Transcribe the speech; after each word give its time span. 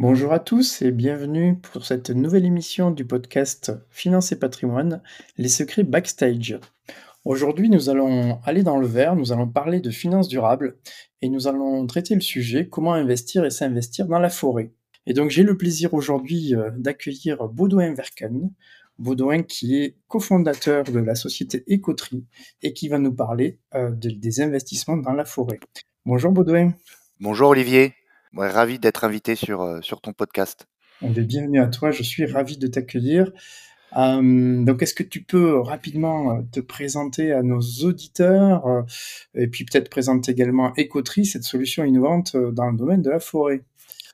Bonjour 0.00 0.32
à 0.32 0.38
tous 0.38 0.80
et 0.82 0.92
bienvenue 0.92 1.58
pour 1.58 1.84
cette 1.84 2.10
nouvelle 2.10 2.44
émission 2.44 2.92
du 2.92 3.04
podcast 3.04 3.72
Finance 3.90 4.30
et 4.30 4.38
patrimoine, 4.38 5.02
les 5.38 5.48
secrets 5.48 5.82
backstage. 5.82 6.56
Aujourd'hui, 7.24 7.68
nous 7.68 7.90
allons 7.90 8.38
aller 8.44 8.62
dans 8.62 8.78
le 8.78 8.86
vert, 8.86 9.16
nous 9.16 9.32
allons 9.32 9.48
parler 9.48 9.80
de 9.80 9.90
finances 9.90 10.28
durables 10.28 10.78
et 11.20 11.28
nous 11.28 11.48
allons 11.48 11.84
traiter 11.88 12.14
le 12.14 12.20
sujet 12.20 12.68
comment 12.68 12.94
investir 12.94 13.44
et 13.44 13.50
s'investir 13.50 14.06
dans 14.06 14.20
la 14.20 14.30
forêt. 14.30 14.70
Et 15.06 15.14
donc 15.14 15.30
j'ai 15.30 15.42
le 15.42 15.56
plaisir 15.56 15.92
aujourd'hui 15.94 16.54
euh, 16.54 16.70
d'accueillir 16.76 17.48
Baudouin 17.48 17.92
Verken, 17.92 18.52
Baudouin 19.00 19.42
qui 19.42 19.82
est 19.82 19.96
cofondateur 20.06 20.84
de 20.84 21.00
la 21.00 21.16
société 21.16 21.64
Écoterie 21.66 22.24
et 22.62 22.72
qui 22.72 22.86
va 22.86 23.00
nous 23.00 23.12
parler 23.12 23.58
euh, 23.74 23.90
des 23.90 24.40
investissements 24.42 24.96
dans 24.96 25.12
la 25.12 25.24
forêt. 25.24 25.58
Bonjour 26.06 26.30
Baudouin. 26.30 26.72
Bonjour 27.18 27.48
Olivier, 27.48 27.94
ravi 28.36 28.78
d'être 28.78 29.04
invité 29.04 29.34
sur, 29.34 29.62
euh, 29.62 29.80
sur 29.80 30.00
ton 30.00 30.12
podcast. 30.12 30.66
bienvenue 31.02 31.60
à 31.60 31.66
toi, 31.66 31.90
je 31.90 32.02
suis 32.02 32.26
ravi 32.26 32.58
de 32.58 32.66
t'accueillir. 32.66 33.32
donc, 33.94 34.82
est-ce 34.82 34.94
que 34.94 35.02
tu 35.02 35.22
peux 35.22 35.58
rapidement 35.60 36.42
te 36.52 36.60
présenter 36.60 37.32
à 37.32 37.42
nos 37.42 37.60
auditeurs 37.60 38.84
et 39.34 39.48
puis 39.48 39.64
peut-être 39.64 39.88
présenter 39.88 40.32
également 40.32 40.74
Écoterie, 40.76 41.24
cette 41.24 41.44
solution 41.44 41.84
innovante 41.84 42.36
dans 42.36 42.70
le 42.70 42.76
domaine 42.76 43.02
de 43.02 43.10
la 43.10 43.20
forêt? 43.20 43.64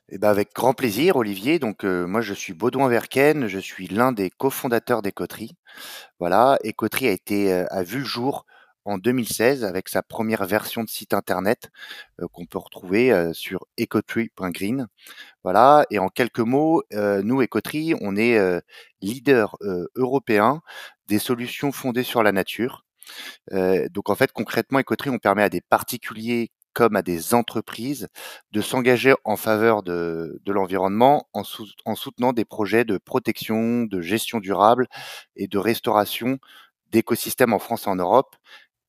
Eh 0.09 0.19
ben 0.19 0.29
avec 0.29 0.53
grand 0.53 0.73
plaisir, 0.73 1.15
Olivier. 1.15 1.57
Donc, 1.57 1.83
euh, 1.83 2.05
moi, 2.05 2.21
je 2.21 2.33
suis 2.33 2.53
Baudouin 2.53 2.87
Verken, 2.89 3.47
je 3.47 3.57
suis 3.57 3.87
l'un 3.87 4.11
des 4.11 4.29
cofondateurs 4.29 5.01
d'Écoterie. 5.01 5.55
Voilà, 6.19 6.59
a 6.63 7.11
été 7.11 7.51
euh, 7.51 7.65
a 7.71 7.81
vu 7.83 7.99
le 7.99 8.05
jour 8.05 8.45
en 8.85 8.97
2016 8.97 9.63
avec 9.63 9.89
sa 9.89 10.01
première 10.01 10.45
version 10.45 10.83
de 10.83 10.89
site 10.89 11.13
internet 11.13 11.69
euh, 12.21 12.27
qu'on 12.31 12.45
peut 12.45 12.57
retrouver 12.57 13.31
sur 13.33 13.65
ecotree.green. 13.79 14.87
Voilà, 15.43 15.85
et 15.91 15.99
en 15.99 16.09
quelques 16.09 16.39
mots, 16.39 16.83
nous, 16.91 17.41
Écoterie, 17.41 17.93
on 18.01 18.15
est 18.15 18.39
leader 19.01 19.57
européen 19.95 20.61
des 21.07 21.19
solutions 21.19 21.71
fondées 21.71 22.03
sur 22.03 22.23
la 22.23 22.31
nature. 22.31 22.85
donc 23.51 24.09
en 24.09 24.15
fait, 24.15 24.31
concrètement, 24.31 24.79
Écoterie, 24.79 25.09
on 25.09 25.19
permet 25.19 25.43
à 25.43 25.49
des 25.49 25.61
particuliers 25.61 26.51
comme 26.75 26.97
à 26.97 27.01
des 27.01 27.33
entreprises 27.33 28.09
de 28.51 28.61
s'engager 28.61 29.15
en 29.23 29.37
faveur 29.37 29.81
de, 29.81 30.39
l'environnement 30.45 31.27
en, 31.33 31.43
en, 31.85 31.95
soutenant 31.95 32.33
des 32.33 32.45
projets 32.45 32.83
de 32.83 32.97
protection, 32.97 33.85
de 33.85 34.01
gestion 34.01 34.39
durable 34.39 34.87
et 35.37 35.47
de 35.47 35.57
restauration 35.57 36.37
d'écosystèmes 36.91 37.53
en 37.53 37.59
France 37.59 37.87
et 37.87 37.89
en 37.89 37.95
Europe. 37.95 38.35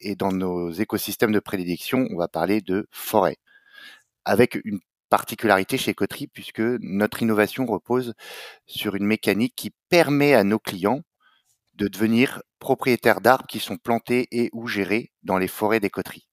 Et 0.01 0.15
dans 0.15 0.33
nos 0.33 0.71
écosystèmes 0.71 1.33
de 1.33 1.41
prédilection, 1.41 2.07
on 2.11 2.17
va 2.17 2.29
parler 2.29 2.61
de 2.61 2.87
forêt. 2.91 3.37
Avec 4.25 4.59
une 4.65 4.81
particularité 5.09 5.79
chez 5.79 5.95
Coterie, 5.95 6.27
puisque 6.27 6.61
notre 6.61 7.23
innovation 7.23 7.65
repose 7.67 8.15
sur 8.67 8.95
une 8.95 9.07
mécanique 9.07 9.55
qui 9.57 9.73
permet 9.89 10.35
à 10.35 10.45
nos 10.45 10.59
clients 10.59 11.03
de 11.75 11.89
devenir 11.89 12.43
propriétaires 12.59 13.21
d'arbres 13.21 13.47
qui 13.47 13.61
sont 13.61 13.77
plantés 13.77 14.27
et 14.33 14.51
ou 14.53 14.67
gérés 14.67 15.13
dans 15.23 15.39
les 15.39 15.49
forêts 15.49 15.81
des 15.81 15.91
coteries. 15.91 16.27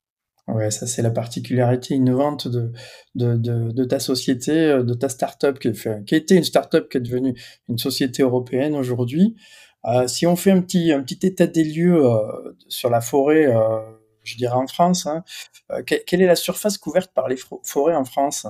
Ouais, 0.48 0.72
ça 0.72 0.88
c'est 0.88 1.02
la 1.02 1.12
particularité 1.12 1.94
innovante 1.94 2.50
de, 2.50 2.74
de, 3.16 3.38
de, 3.38 3.84
ta 3.86 4.00
société, 4.00 4.52
euh, 4.52 4.84
de 4.84 4.94
ta 4.94 5.08
startup 5.08 5.58
qui, 5.58 5.72
qui 5.72 6.16
a 6.16 6.18
été 6.18 6.36
une 6.36 6.44
startup 6.44 6.90
qui 6.90 6.98
est 6.98 7.02
devenue 7.02 7.34
une 7.70 7.78
société 7.78 8.24
européenne 8.24 8.76
aujourd'hui. 8.76 9.38
Euh, 9.86 10.08
si 10.08 10.26
on 10.26 10.36
fait 10.36 10.52
un 10.52 10.62
petit, 10.62 10.92
un 10.92 11.02
petit 11.02 11.26
état 11.26 11.48
des 11.48 11.64
lieux 11.64 12.06
euh, 12.06 12.56
sur 12.68 12.90
la 12.90 13.02
forêt, 13.02 13.54
je 14.24 14.38
dirais 14.38 14.56
en 14.56 14.68
France, 14.68 15.06
hein, 15.06 15.24
quelle 15.86 16.22
est 16.22 16.28
la 16.28 16.36
surface 16.36 16.78
couverte 16.78 17.12
par 17.14 17.28
les 17.28 17.38
forêts 17.64 17.96
en 17.96 18.06
France? 18.06 18.48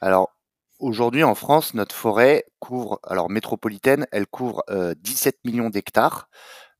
Alors 0.00 0.30
aujourd'hui 0.78 1.24
en 1.24 1.34
France, 1.34 1.74
notre 1.74 1.94
forêt 1.94 2.44
couvre, 2.60 3.00
alors 3.02 3.30
métropolitaine, 3.30 4.06
elle 4.12 4.26
couvre 4.26 4.62
17 4.70 5.38
millions 5.44 5.70
d'hectares. 5.70 6.28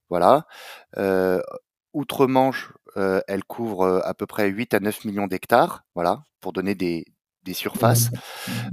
Voilà. 0.09 0.47
Outre-Manche, 1.95 2.71
euh, 2.97 3.21
elle 3.29 3.45
couvre 3.45 3.83
euh, 3.83 4.01
à 4.05 4.15
peu 4.15 4.27
près 4.27 4.49
8 4.49 4.75
à 4.75 4.81
9 4.81 5.05
millions 5.05 5.27
d'hectares, 5.27 5.85
voilà, 5.95 6.25
pour 6.41 6.53
donner 6.53 6.75
des, 6.75 7.05
surfaces. 7.55 8.11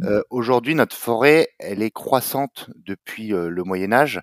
Euh, 0.03 0.21
aujourd'hui, 0.29 0.75
notre 0.75 0.97
forêt, 0.97 1.47
elle 1.59 1.81
est 1.81 1.91
croissante 1.91 2.69
depuis 2.75 3.29
le 3.29 3.63
Moyen 3.63 3.93
Âge, 3.93 4.19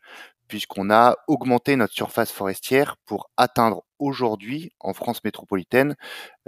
puisqu'on 0.52 0.90
a 0.90 1.16
augmenté 1.28 1.76
notre 1.76 1.94
surface 1.94 2.30
forestière 2.30 2.98
pour 3.06 3.30
atteindre 3.38 3.86
aujourd'hui, 3.98 4.70
en 4.80 4.92
France 4.92 5.24
métropolitaine, 5.24 5.96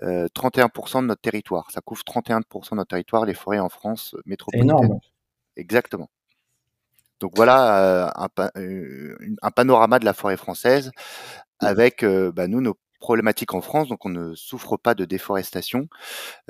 31% 0.03 1.01
de 1.01 1.07
notre 1.07 1.23
territoire. 1.23 1.71
Ça 1.71 1.81
couvre 1.81 2.03
31% 2.03 2.73
de 2.73 2.77
notre 2.77 2.91
territoire, 2.91 3.25
les 3.25 3.33
forêts 3.33 3.61
en 3.61 3.71
France 3.71 4.15
métropolitaine. 4.27 4.69
Énorme. 4.69 5.01
Exactement. 5.57 6.11
Donc 7.21 7.33
voilà 7.35 8.13
un, 8.15 8.29
un, 9.41 9.51
panorama 9.51 9.99
de 9.99 10.05
la 10.05 10.13
forêt 10.13 10.37
française 10.37 10.91
avec 11.61 12.05
bah, 12.05 12.47
nous 12.47 12.61
nos 12.61 12.77
problématiques 13.05 13.53
en 13.53 13.61
France, 13.61 13.89
donc 13.89 14.07
on 14.07 14.09
ne 14.09 14.35
souffre 14.35 14.79
pas 14.79 14.95
de 14.95 15.05
déforestation. 15.05 15.89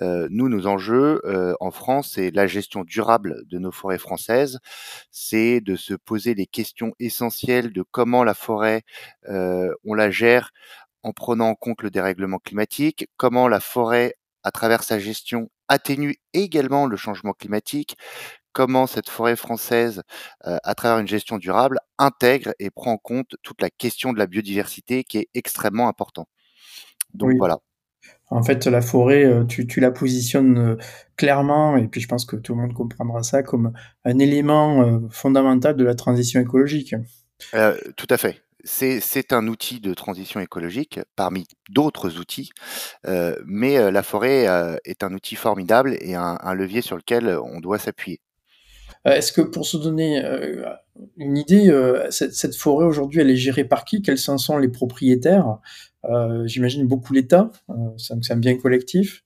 Euh, 0.01 0.29
nous, 0.31 0.49
nos 0.49 0.69
enjeux 0.69 1.21
euh, 1.25 1.53
en 1.59 1.73
France, 1.73 2.13
c'est 2.15 2.31
la 2.31 2.47
gestion 2.47 2.85
durable 2.85 3.43
de 3.47 3.59
nos 3.59 3.73
forêts 3.73 3.99
françaises, 3.99 4.61
c'est 5.11 5.61
de 5.61 5.75
se 5.75 5.95
poser 5.95 6.35
les 6.35 6.47
questions 6.47 6.93
essentielles 7.01 7.73
de 7.73 7.83
comment 7.83 8.23
la 8.23 8.35
forêt, 8.35 8.83
euh, 9.29 9.75
on 9.85 9.95
la 9.95 10.13
gère 10.13 10.53
en 11.03 11.13
prenant 11.13 11.49
en 11.49 11.57
compte 11.57 11.83
le 11.83 11.91
dérèglement 11.91 12.39
climatique, 12.39 13.09
comment 13.17 13.49
la 13.49 13.59
forêt, 13.59 14.15
à 14.45 14.53
travers 14.53 14.85
sa 14.85 15.01
gestion, 15.01 15.51
atténue 15.67 16.15
également 16.35 16.87
le 16.87 16.97
changement 16.97 17.33
climatique, 17.33 17.97
comment 18.53 18.87
cette 18.87 19.11
forêt 19.11 19.37
française, 19.37 20.03
euh, 20.47 20.59
à 20.63 20.75
travers 20.77 21.01
une 21.01 21.09
gestion 21.09 21.37
durable, 21.39 21.81
intègre 21.99 22.55
et 22.61 22.71
prend 22.71 22.93
en 22.93 22.99
compte 22.99 23.35
toute 23.43 23.61
la 23.61 23.71
question 23.71 24.13
de 24.13 24.19
la 24.21 24.29
biodiversité 24.29 25.03
qui 25.03 25.19
est 25.19 25.29
extrêmement 25.35 25.89
important. 25.89 26.29
Donc 27.15 27.33
voilà. 27.39 27.59
En 28.31 28.43
fait, 28.43 28.67
la 28.67 28.81
forêt, 28.81 29.25
euh, 29.25 29.45
tu, 29.45 29.81
la 29.81 29.91
positionnes 29.91 30.59
euh, 30.59 30.77
clairement, 31.17 31.77
et 31.77 31.87
puis 31.89 32.01
je 32.01 32.09
pense 32.09 32.25
que 32.25 32.37
tout 32.37 32.55
le 32.55 32.63
monde 32.63 32.73
comprendra 32.73 33.23
ça 33.23 33.43
comme 33.43 33.73
un 34.05 34.19
élément 34.19 35.01
fondamental 35.11 35.77
de 35.77 35.85
la 35.85 35.95
transition 35.95 36.41
écologique. 36.41 36.95
tout 37.53 38.07
à 38.11 38.17
fait. 38.17 38.41
C'est 38.67 39.33
un 39.33 39.47
outil 39.47 39.79
de 39.79 39.93
transition 39.93 40.41
écologique 40.41 40.99
parmi 41.17 41.47
d'autres 41.69 42.19
outils, 42.19 42.51
mais 43.45 43.91
la 43.91 44.03
forêt 44.03 44.47
est 44.85 45.05
un 45.05 45.13
outil 45.13 45.37
formidable 45.37 45.97
et 46.01 46.15
un 46.15 46.55
levier 46.55 46.81
sur 46.81 46.97
lequel 46.97 47.39
on 47.43 47.61
doit 47.61 47.79
s'appuyer. 47.79 48.21
Euh, 49.07 49.13
est-ce 49.13 49.33
que 49.33 49.41
pour 49.41 49.67
se 49.67 49.77
donner 49.77 50.25
euh, 50.25 50.65
une 51.17 51.37
idée, 51.37 51.69
euh, 51.69 52.11
cette, 52.11 52.57
forêt 52.57 52.87
aujourd'hui, 52.87 53.21
elle 53.21 53.31
est 53.31 53.37
gérée 53.37 53.65
par 53.65 53.85
qui? 53.85 54.03
Quels 54.03 54.19
sont 54.19 54.59
les 54.59 54.69
propriétaires? 54.69 55.59
J'imagine 56.45 56.87
beaucoup 56.87 57.13
l'État, 57.13 57.51
c'est 57.97 58.33
un 58.33 58.37
bien 58.37 58.57
collectif. 58.57 59.23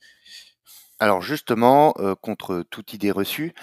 Alors 1.01 1.23
justement, 1.23 1.95
contre 2.23 2.65
toute 2.71 2.93
idée 2.93 3.11
reçue, 3.11 3.55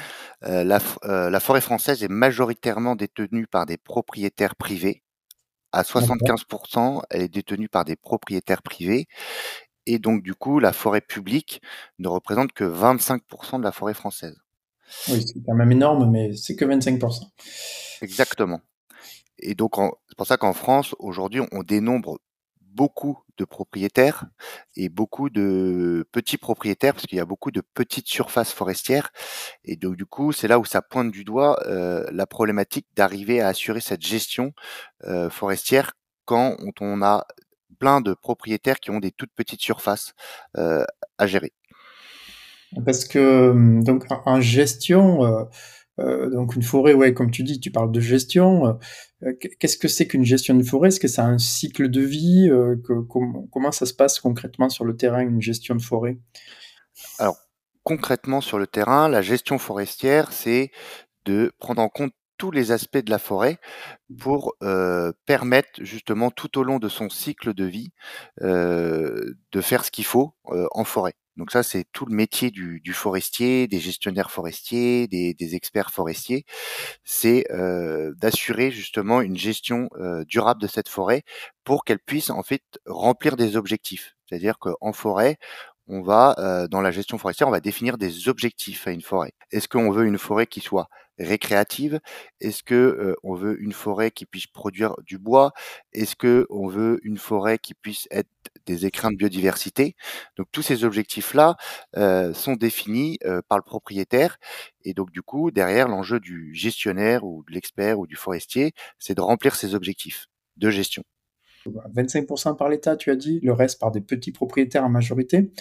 la, 0.42 0.80
forêt 0.80 1.62
française 1.62 2.04
est 2.04 2.10
majoritairement 2.10 2.96
détenue 2.96 3.48
par 3.48 3.66
des 3.66 3.78
propriétaires 3.78 4.56
privés. 4.56 5.04
À 5.72 5.82
75%, 5.82 7.02
elle 7.10 7.24
est 7.24 7.28
détenue 7.28 7.68
par 7.68 7.84
des 7.84 7.98
propriétaires 7.98 8.62
privés. 8.62 9.08
Et 9.86 10.00
donc 10.00 10.24
du 10.24 10.34
coup, 10.34 10.60
la 10.60 10.72
forêt 10.74 11.02
publique 11.02 11.62
ne 12.00 12.08
représente 12.08 12.54
que 12.54 12.64
25% 12.64 13.60
de 13.60 13.64
la 13.64 13.72
forêt 13.72 13.94
française. 13.94 14.38
Oui, 15.10 15.26
c'est 15.26 15.44
quand 15.46 15.56
même 15.56 15.72
énorme, 15.72 16.10
mais 16.12 16.36
c'est 16.36 16.56
que 16.56 16.66
25%. 16.66 17.30
Exactement. 18.02 18.62
Et 19.40 19.56
donc, 19.56 19.74
c'est 20.08 20.18
pour 20.18 20.28
ça 20.28 20.38
qu'en 20.38 20.54
France, 20.54 20.96
aujourd'hui, 21.00 21.42
on 21.52 21.64
dénombre 21.64 22.20
beaucoup 22.76 23.24
de 23.38 23.46
propriétaires 23.46 24.26
et 24.76 24.90
beaucoup 24.90 25.30
de 25.30 26.06
petits 26.12 26.38
propriétaires 26.38 26.94
parce 26.94 27.06
qu'il 27.06 27.18
y 27.18 27.22
a 27.22 27.26
beaucoup 27.26 27.52
de 27.52 27.62
petites 27.62 28.08
surfaces 28.08 28.52
forestières 28.52 29.12
et 29.64 29.78
donc 29.78 29.96
du 29.96 30.06
coup 30.06 30.34
c'est 30.34 30.48
là 30.48 30.60
où 30.60 30.66
ça 30.66 30.82
pointe 30.82 31.12
du 31.12 31.24
doigt 31.24 31.58
euh, 31.68 32.06
la 32.12 32.28
problématique 32.28 32.86
d'arriver 32.96 33.42
à 33.42 33.48
assurer 33.48 33.80
cette 33.80 34.06
gestion 34.06 34.54
euh, 35.06 35.30
forestière 35.30 35.94
quand 36.26 36.58
on 36.82 37.02
a 37.02 37.26
plein 37.80 38.02
de 38.02 38.14
propriétaires 38.14 38.80
qui 38.80 38.92
ont 38.92 39.00
des 39.00 39.12
toutes 39.12 39.34
petites 39.36 39.62
surfaces 39.62 40.14
euh, 40.58 40.86
à 41.18 41.28
gérer. 41.28 41.54
Parce 42.86 43.06
que 43.06 43.54
donc 43.84 44.06
en 44.10 44.42
gestion, 44.42 45.48
donc 45.98 46.56
une 46.56 46.64
forêt, 46.64 46.94
ouais, 46.94 47.14
comme 47.14 47.32
tu 47.32 47.44
dis, 47.44 47.60
tu 47.60 47.72
parles 47.72 47.92
de 47.92 48.00
gestion. 48.02 48.78
Euh, 49.26 49.34
qu'est-ce 49.60 49.78
que 49.78 49.88
c'est 49.88 50.08
qu'une 50.08 50.26
gestion 50.26 50.56
de 50.56 50.64
forêt? 50.64 50.90
Est-ce 50.90 51.00
que 51.00 51.08
c'est 51.08 51.22
un 51.22 51.38
cycle 51.38 51.90
de 51.90 52.02
vie? 52.02 52.50
Comment 53.52 53.72
ça 53.72 53.86
se 53.86 53.94
passe 53.94 54.20
concrètement 54.20 54.70
sur 54.70 54.86
le 54.86 54.96
terrain, 54.96 55.22
une 55.22 55.42
gestion 55.42 55.76
de 55.76 55.82
forêt? 55.82 56.18
Alors, 57.20 57.38
concrètement 57.84 58.42
sur 58.42 58.60
le 58.60 58.68
terrain, 58.68 59.10
la 59.10 59.22
gestion 59.22 59.58
forestière, 59.58 60.32
c'est 60.32 60.72
de 61.26 61.52
prendre 61.60 61.82
en 61.82 61.90
compte 61.90 62.14
tous 62.38 62.52
les 62.52 62.72
aspects 62.72 62.98
de 62.98 63.10
la 63.10 63.18
forêt 63.18 63.60
pour 64.20 64.56
permettre 65.26 65.84
justement 65.84 66.32
tout 66.32 66.60
au 66.60 66.64
long 66.64 66.80
de 66.80 66.90
son 66.90 67.10
cycle 67.10 67.54
de 67.54 67.66
vie 67.66 67.92
de 68.42 69.62
faire 69.62 69.86
ce 69.86 69.92
qu'il 69.92 70.06
faut 70.06 70.34
en 70.44 70.84
forêt. 70.84 71.16
Donc 71.38 71.52
ça, 71.52 71.64
c'est 71.64 71.86
tout 71.92 72.06
le 72.06 72.16
métier 72.16 72.50
du, 72.52 72.82
forestier, 72.94 73.68
des 73.68 73.80
gestionnaires 73.80 74.32
forestiers, 74.32 75.08
des, 75.08 75.56
experts 75.56 75.92
forestiers, 75.92 76.46
c'est 77.04 77.46
d'assurer 78.18 78.72
justement 78.72 79.22
une 79.22 79.38
gestion 79.38 79.90
durable 80.28 80.62
de 80.62 80.68
cette 80.68 80.90
forêt 80.90 81.24
pour 81.64 81.84
qu'elle 81.84 82.00
puisse 82.00 82.30
en 82.30 82.44
fait 82.44 82.64
remplir 82.86 83.36
des 83.36 83.58
objectifs. 83.58 84.16
C'est-à-dire 84.28 84.60
qu'en 84.60 84.94
forêt, 84.94 85.38
on 85.88 86.02
va 86.02 86.68
dans 86.70 86.82
la 86.82 86.92
gestion 86.92 87.18
forestière, 87.18 87.48
on 87.48 87.52
va 87.52 87.60
définir 87.60 87.98
des 87.98 88.30
objectifs 88.30 88.88
à 88.88 88.92
une 88.92 89.02
forêt. 89.02 89.34
Est-ce 89.52 89.68
qu'on 89.68 89.92
veut 89.92 90.06
une 90.06 90.18
forêt 90.18 90.48
qui 90.48 90.62
soit 90.62 90.88
récréative? 91.20 92.00
Est-ce 92.42 92.64
que 92.64 93.16
on 93.24 93.36
veut 93.36 93.62
une 93.62 93.74
forêt 93.74 94.12
qui 94.12 94.26
puisse 94.26 94.48
produire 94.48 94.96
du 95.04 95.18
bois? 95.18 95.52
Est-ce 95.94 96.16
que 96.16 96.48
on 96.50 96.68
veut 96.68 97.00
une 97.04 97.18
forêt 97.18 97.58
qui 97.60 97.74
puisse 97.74 98.08
être 98.12 98.30
des 98.66 98.86
écrins 98.86 99.12
de 99.12 99.16
biodiversité 99.16 99.96
Donc 100.38 100.48
tous 100.52 100.62
ces 100.62 100.84
objectifs-là 100.84 101.56
sont 102.34 102.54
définis 102.54 103.20
par 103.48 103.58
le 103.58 103.64
propriétaire 103.64 104.38
et 104.84 104.94
donc 104.94 105.12
du 105.12 105.22
coup 105.22 105.52
derrière 105.52 105.88
l'enjeu 105.88 106.20
du 106.20 106.54
gestionnaire 106.54 107.24
ou 107.24 107.44
de 107.48 107.54
l'expert 107.54 108.00
ou 108.00 108.08
du 108.08 108.16
forestier, 108.16 108.74
c'est 109.00 109.16
de 109.16 109.22
remplir 109.22 109.56
ces 109.56 109.76
objectifs 109.76 110.28
de 110.58 110.70
gestion. 110.70 111.04
25% 111.70 112.56
par 112.58 112.70
l'État, 112.70 112.96
tu 112.96 113.12
as 113.12 113.16
dit, 113.16 113.40
le 113.42 113.54
reste 113.54 113.80
par 113.80 113.92
des 113.92 114.02
petits 114.02 114.32
propriétaires 114.32 114.84
en 114.84 114.90
majorité. 114.90 115.52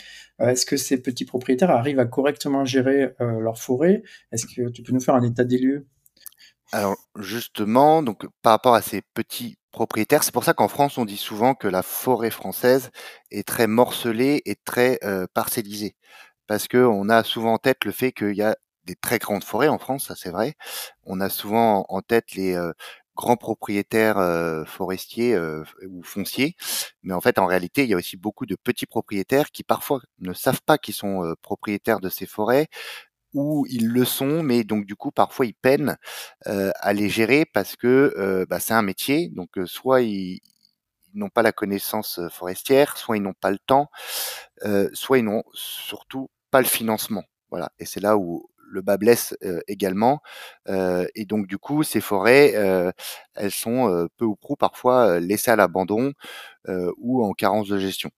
Euh, 0.40 0.48
est-ce 0.48 0.66
que 0.66 0.76
ces 0.76 1.00
petits 1.00 1.24
propriétaires 1.24 1.70
arrivent 1.70 1.98
à 1.98 2.04
correctement 2.04 2.64
gérer 2.64 3.14
euh, 3.20 3.40
leur 3.40 3.58
forêt 3.58 4.02
Est-ce 4.32 4.46
que 4.46 4.68
tu 4.68 4.82
peux 4.82 4.92
nous 4.92 5.00
faire 5.00 5.14
un 5.14 5.22
état 5.22 5.44
des 5.44 5.58
lieux? 5.58 5.86
Alors 6.72 6.96
justement, 7.18 8.02
donc 8.02 8.26
par 8.42 8.52
rapport 8.52 8.74
à 8.74 8.82
ces 8.82 9.02
petits 9.14 9.56
c'est 10.22 10.32
pour 10.32 10.44
ça 10.44 10.54
qu'en 10.54 10.68
France 10.68 10.98
on 10.98 11.04
dit 11.04 11.16
souvent 11.16 11.54
que 11.54 11.68
la 11.68 11.82
forêt 11.82 12.30
française 12.30 12.90
est 13.30 13.46
très 13.46 13.66
morcelée 13.66 14.42
et 14.46 14.56
très 14.56 14.98
euh, 15.04 15.26
parcellisée, 15.34 15.96
parce 16.46 16.68
que 16.68 16.78
on 16.78 17.08
a 17.08 17.24
souvent 17.24 17.54
en 17.54 17.58
tête 17.58 17.84
le 17.84 17.92
fait 17.92 18.12
qu'il 18.12 18.34
y 18.36 18.42
a 18.42 18.56
des 18.84 18.96
très 18.96 19.18
grandes 19.18 19.44
forêts 19.44 19.68
en 19.68 19.78
France, 19.78 20.06
ça 20.08 20.14
c'est 20.16 20.30
vrai. 20.30 20.54
On 21.04 21.20
a 21.20 21.28
souvent 21.30 21.86
en 21.88 22.02
tête 22.02 22.34
les 22.34 22.56
grands 23.16 23.36
propriétaires 23.36 24.18
forestiers 24.66 25.38
ou 25.88 26.02
fonciers, 26.02 26.54
mais 27.02 27.14
en 27.14 27.20
fait 27.20 27.38
en 27.38 27.46
réalité 27.46 27.84
il 27.84 27.90
y 27.90 27.94
a 27.94 27.96
aussi 27.96 28.16
beaucoup 28.16 28.46
de 28.46 28.56
petits 28.56 28.86
propriétaires 28.86 29.50
qui 29.52 29.64
parfois 29.64 30.00
ne 30.20 30.32
savent 30.34 30.62
pas 30.66 30.78
qu'ils 30.78 30.94
sont 30.94 31.34
propriétaires 31.42 32.00
de 32.00 32.10
ces 32.10 32.26
forêts 32.26 32.68
ou 33.34 33.66
ils 33.68 33.88
le 33.88 34.04
sont, 34.04 34.42
mais 34.42 34.64
donc 34.64 34.86
du 34.86 34.94
coup 34.96 35.10
parfois 35.10 35.46
ils 35.46 35.54
peinent 35.54 35.96
à 36.46 36.92
les 36.92 37.08
gérer 37.08 37.44
parce 37.44 37.76
que 37.76 38.46
bah, 38.48 38.60
c'est 38.60 38.74
un 38.74 38.82
métier, 38.82 39.28
donc 39.30 39.50
soit 39.66 40.02
ils, 40.02 40.40
n'ont 41.14 41.28
pas 41.30 41.42
la 41.42 41.52
connaissance 41.52 42.20
forestière, 42.30 42.96
soit 42.96 43.16
ils 43.16 43.22
n'ont 43.22 43.34
pas 43.34 43.50
le 43.50 43.58
temps, 43.58 43.90
soit 44.92 45.18
ils 45.18 45.24
n'ont 45.24 45.44
surtout 45.52 46.30
pas 46.50 46.60
le 46.60 46.66
financement. 46.66 47.24
Voilà, 47.50 47.70
et 47.78 47.84
c'est 47.86 48.00
là 48.00 48.16
où 48.16 48.48
le 48.70 48.82
bas 48.82 48.96
blesse 48.96 49.36
également. 49.68 50.20
et 50.68 51.24
donc 51.26 51.46
du 51.46 51.58
coup, 51.58 51.82
ces 51.82 52.00
forêts, 52.00 52.54
elles 53.34 53.50
sont 53.50 54.08
peu 54.16 54.24
ou 54.24 54.36
prou 54.36 54.56
parfois 54.56 55.20
laissées 55.20 55.50
à 55.50 55.56
l'abandon 55.56 56.12
ou 56.98 57.24
en 57.24 57.32
carence 57.32 57.68
de 57.68 57.78
gestion. 57.78 58.10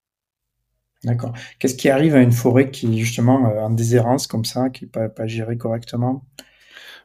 D'accord. 1.07 1.33
Qu'est-ce 1.59 1.77
qui 1.77 1.89
arrive 1.89 2.15
à 2.15 2.21
une 2.21 2.33
forêt 2.33 2.71
qui 2.71 2.99
justement 2.99 3.37
en 3.37 3.71
déshérence 3.71 4.27
comme 4.27 4.45
ça, 4.45 4.71
qui 4.71 4.85
n'est 4.85 4.91
pas, 4.91 5.09
pas 5.09 5.27
gérée 5.27 5.57
correctement? 5.57 6.25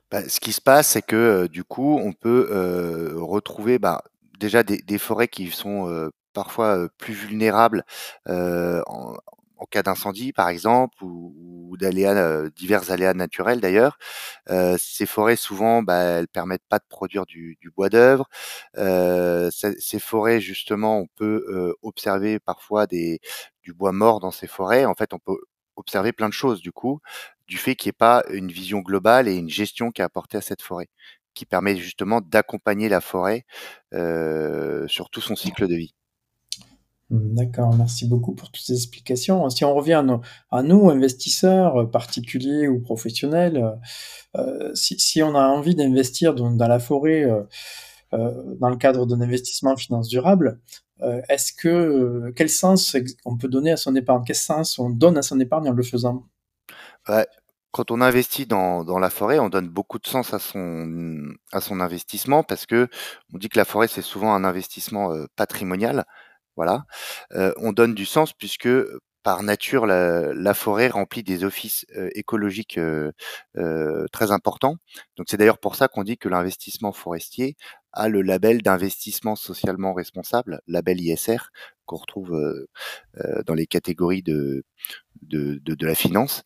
Bah, 0.10 0.28
ce 0.28 0.40
qui 0.40 0.52
se 0.52 0.60
passe, 0.60 0.90
c'est 0.90 1.04
que 1.04 1.48
du 1.48 1.64
coup, 1.64 2.00
on 2.04 2.12
peut 2.12 2.50
retrouver 3.16 3.80
bah, 3.80 4.04
déjà 4.40 4.64
des, 4.64 4.98
forêts 4.98 5.28
qui 5.28 5.52
sont 5.52 6.10
parfois 6.34 6.90
plus 6.98 7.14
vulnérables 7.14 7.86
en, 8.28 9.14
en 9.62 9.66
cas 9.68 9.84
d'incendie, 9.84 10.34
par 10.34 10.50
exemple, 10.50 11.04
ou, 11.04 11.78
d'aléas, 11.80 12.16
euh, 12.18 12.50
divers 12.56 12.92
aléas 12.92 13.14
naturels 13.14 13.62
d'ailleurs. 13.62 13.98
Euh, 14.50 14.76
ces 14.80 15.06
forêts, 15.06 15.36
souvent, 15.36 15.84
bah, 15.84 15.98
elles 15.98 16.28
permettent 16.28 16.66
pas 16.70 16.80
de 16.80 16.86
produire 16.90 17.26
du, 17.26 17.58
bois 17.76 17.90
d'œuvre. 17.90 18.28
Euh, 18.78 19.50
ces 19.52 20.00
forêts, 20.00 20.42
justement, 20.42 21.00
on 21.00 21.08
peut 21.16 21.76
observer 21.84 22.40
parfois 22.40 22.88
des, 22.88 23.20
du 23.64 23.74
bois 23.74 23.92
mort 23.94 24.20
dans 24.20 24.32
ces 24.32 24.48
forêts. 24.48 24.86
En 24.86 24.96
fait, 24.96 25.14
on 25.14 25.20
peut 25.20 25.38
observer 25.76 26.12
plein 26.14 26.30
de 26.30 26.34
choses, 26.34 26.62
du 26.62 26.72
coup, 26.72 27.00
du 27.48 27.58
fait 27.58 27.76
qu'il 27.76 27.90
n'y 27.90 27.92
ait 27.92 27.94
pas 27.94 28.24
une 28.30 28.52
vision 28.52 28.80
globale 28.80 29.28
et 29.28 29.36
une 29.36 29.50
gestion 29.50 29.92
qui 29.92 30.02
est 30.02 30.06
apportée 30.06 30.38
à 30.38 30.42
cette 30.42 30.62
forêt, 30.62 30.90
qui 31.34 31.46
permet 31.46 31.78
justement 31.78 32.22
d'accompagner 32.22 32.90
la 32.90 33.02
forêt 33.02 33.46
sur 34.88 35.10
tout 35.12 35.22
son 35.22 35.36
cycle 35.36 35.68
de 35.68 35.76
vie. 35.76 35.94
D'accord, 37.12 37.76
merci 37.76 38.08
beaucoup 38.08 38.34
pour 38.34 38.50
toutes 38.52 38.64
ces 38.64 38.74
explications. 38.74 39.50
Si 39.50 39.66
on 39.66 39.76
revient 39.76 40.02
à, 40.50 40.64
nous, 40.64 40.90
investisseurs 40.90 41.82
euh, 41.82 41.86
particuliers 41.86 42.70
ou 42.70 42.80
professionnels, 42.80 43.58
euh, 44.38 44.72
euh, 44.72 44.74
si, 44.76 45.22
on 45.22 45.36
a 45.36 45.46
envie 45.46 45.76
d'investir 45.76 46.34
dans, 46.34 46.56
la 46.56 46.80
forêt 46.80 47.28
dans 48.14 48.70
le 48.70 48.78
cadre 48.78 49.06
d'un 49.06 49.20
investissement 49.20 49.72
en 49.72 49.76
finance 49.76 50.08
durable, 50.08 50.62
est-ce 51.28 51.52
que 51.52 52.32
quel 52.36 52.48
sens 52.48 52.96
on 53.26 53.36
peut 53.36 53.50
donner 53.50 53.72
à 53.72 53.78
son 53.78 53.94
épargne? 53.96 54.24
Quel 54.26 54.36
sens 54.36 54.80
on 54.80 54.90
donne 54.90 55.18
à 55.18 55.22
son 55.22 55.40
épargne 55.42 55.68
en 55.68 55.74
le 55.74 55.84
faisant? 55.84 56.28
Quand 57.72 57.92
on 57.92 58.00
investit 58.00 58.46
dans, 58.46 59.00
la 59.00 59.10
forêt, 59.10 59.40
on 59.40 59.50
donne 59.50 59.68
beaucoup 59.68 60.00
de 60.00 60.08
sens 60.08 60.34
à 60.34 60.40
son, 60.40 61.34
à 61.52 61.60
son 61.60 61.82
investissement 61.82 62.44
parce 62.44 62.66
que 62.66 62.88
on 63.34 63.38
dit 63.38 63.50
que 63.50 63.58
la 63.58 63.66
forêt 63.66 63.88
c'est 63.90 64.02
souvent 64.02 64.34
un 64.34 64.46
investissement 64.46 65.14
patrimonial. 65.36 66.06
Voilà. 66.56 66.84
on 67.58 67.72
donne 67.72 67.96
du 67.96 68.06
sens 68.06 68.34
puisque 68.34 68.70
par 69.24 69.44
nature, 69.44 69.86
la, 69.86 70.54
forêt 70.54 70.88
remplit 70.88 71.24
des 71.24 71.44
offices 71.44 71.86
écologiques 72.16 72.80
très 74.12 74.32
importants. 74.32 74.78
Donc 75.18 75.28
c'est 75.30 75.38
d'ailleurs 75.38 75.60
pour 75.60 75.76
ça 75.76 75.88
qu'on 75.88 76.04
dit 76.04 76.18
que 76.18 76.30
l'investissement 76.30 76.92
forestier 76.92 77.56
a 77.94 78.10
le 78.10 78.22
label 78.22 78.62
d'investissement 78.62 79.36
socialement 79.36 79.94
responsable, 79.94 80.62
label 80.68 81.02
ISR, 81.02 81.38
qu'on 81.92 81.98
retrouve 81.98 82.68
dans 83.46 83.54
les 83.54 83.68
catégories 83.68 84.24
de, 84.24 84.64
de, 85.24 85.60
de, 85.64 85.86
la 85.86 85.96
finance. 85.96 86.44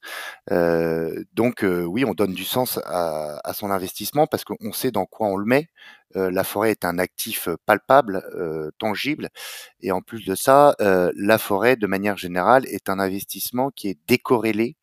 donc 1.34 1.64
oui, 1.64 2.04
on 2.06 2.14
donne 2.14 2.34
du 2.34 2.44
sens 2.44 2.80
à, 2.86 3.40
à 3.44 3.54
son 3.54 3.72
investissement 3.72 4.28
parce 4.28 4.44
qu'on 4.44 4.74
sait 4.74 4.92
dans 4.92 5.06
quoi 5.06 5.28
on 5.28 5.38
le 5.38 5.46
met. 5.46 5.68
la 6.16 6.44
forêt 6.44 6.72
est 6.72 6.86
un 6.86 6.98
actif 6.98 7.48
palpable, 7.66 8.24
tangible, 8.80 9.30
et 9.82 9.92
en 9.92 10.02
plus 10.02 10.26
de 10.26 10.36
ça, 10.36 10.76
la 10.80 11.38
forêt, 11.38 11.76
de 11.76 11.88
manière 11.88 12.18
générale, 12.18 12.66
est 12.66 12.90
un 12.90 13.00
investissement 13.00 13.70
qui 13.72 13.90
est 13.90 14.00
décorrélé 14.08 14.76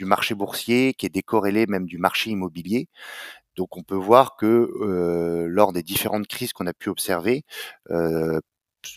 du 0.00 0.06
marché 0.06 0.34
boursier, 0.34 0.94
qui 0.94 1.04
est 1.04 1.10
décorrélé 1.10 1.66
même 1.66 1.84
du 1.84 1.98
marché 1.98 2.30
immobilier. 2.30 2.88
Donc 3.56 3.76
on 3.76 3.82
peut 3.82 3.94
voir 3.94 4.36
que 4.36 5.46
lors 5.48 5.72
des 5.72 5.82
différentes 5.82 6.28
crises 6.28 6.52
qu'on 6.52 6.66
a 6.66 6.72
pu 6.72 6.88
observer, 6.88 7.44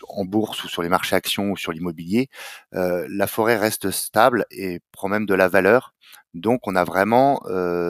en 0.08 0.24
bourse 0.24 0.64
ou 0.64 0.70
sur 0.70 0.82
les 0.82 0.88
marchés 0.90 1.16
actions 1.16 1.52
ou 1.52 1.58
sur 1.58 1.72
l'immobilier, 1.74 2.30
la 2.72 3.28
forêt 3.28 3.58
reste 3.58 3.92
stable 3.92 4.46
et 4.52 4.80
prend 4.92 5.10
même 5.10 5.26
de 5.26 5.34
la 5.34 5.48
valeur. 5.50 5.94
Donc 6.34 6.68
on 6.68 6.76
a 6.76 6.84
vraiment 6.84 7.42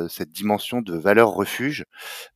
cette 0.10 0.32
dimension 0.32 0.82
de 0.82 0.98
valeur 0.98 1.30
refuge, 1.30 1.86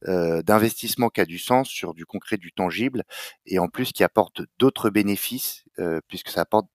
d'investissement 0.06 1.10
qui 1.10 1.22
a 1.22 1.26
du 1.26 1.40
sens 1.40 1.70
sur 1.70 1.94
du 1.94 2.06
concret, 2.06 2.38
du 2.38 2.52
tangible, 2.52 3.04
et 3.46 3.60
en 3.60 3.68
plus 3.68 3.92
qui 3.94 4.04
apporte 4.04 4.42
d'autres 4.60 4.90
bénéfices, 4.90 5.64
puisque 6.08 6.30
ça 6.30 6.42
apporte 6.42 6.68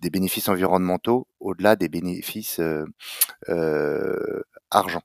des 0.00 0.10
bénéfices 0.10 0.48
environnementaux 0.48 1.28
au-delà 1.40 1.76
des 1.76 1.88
bénéfices 1.88 2.60
argent. 4.70 5.02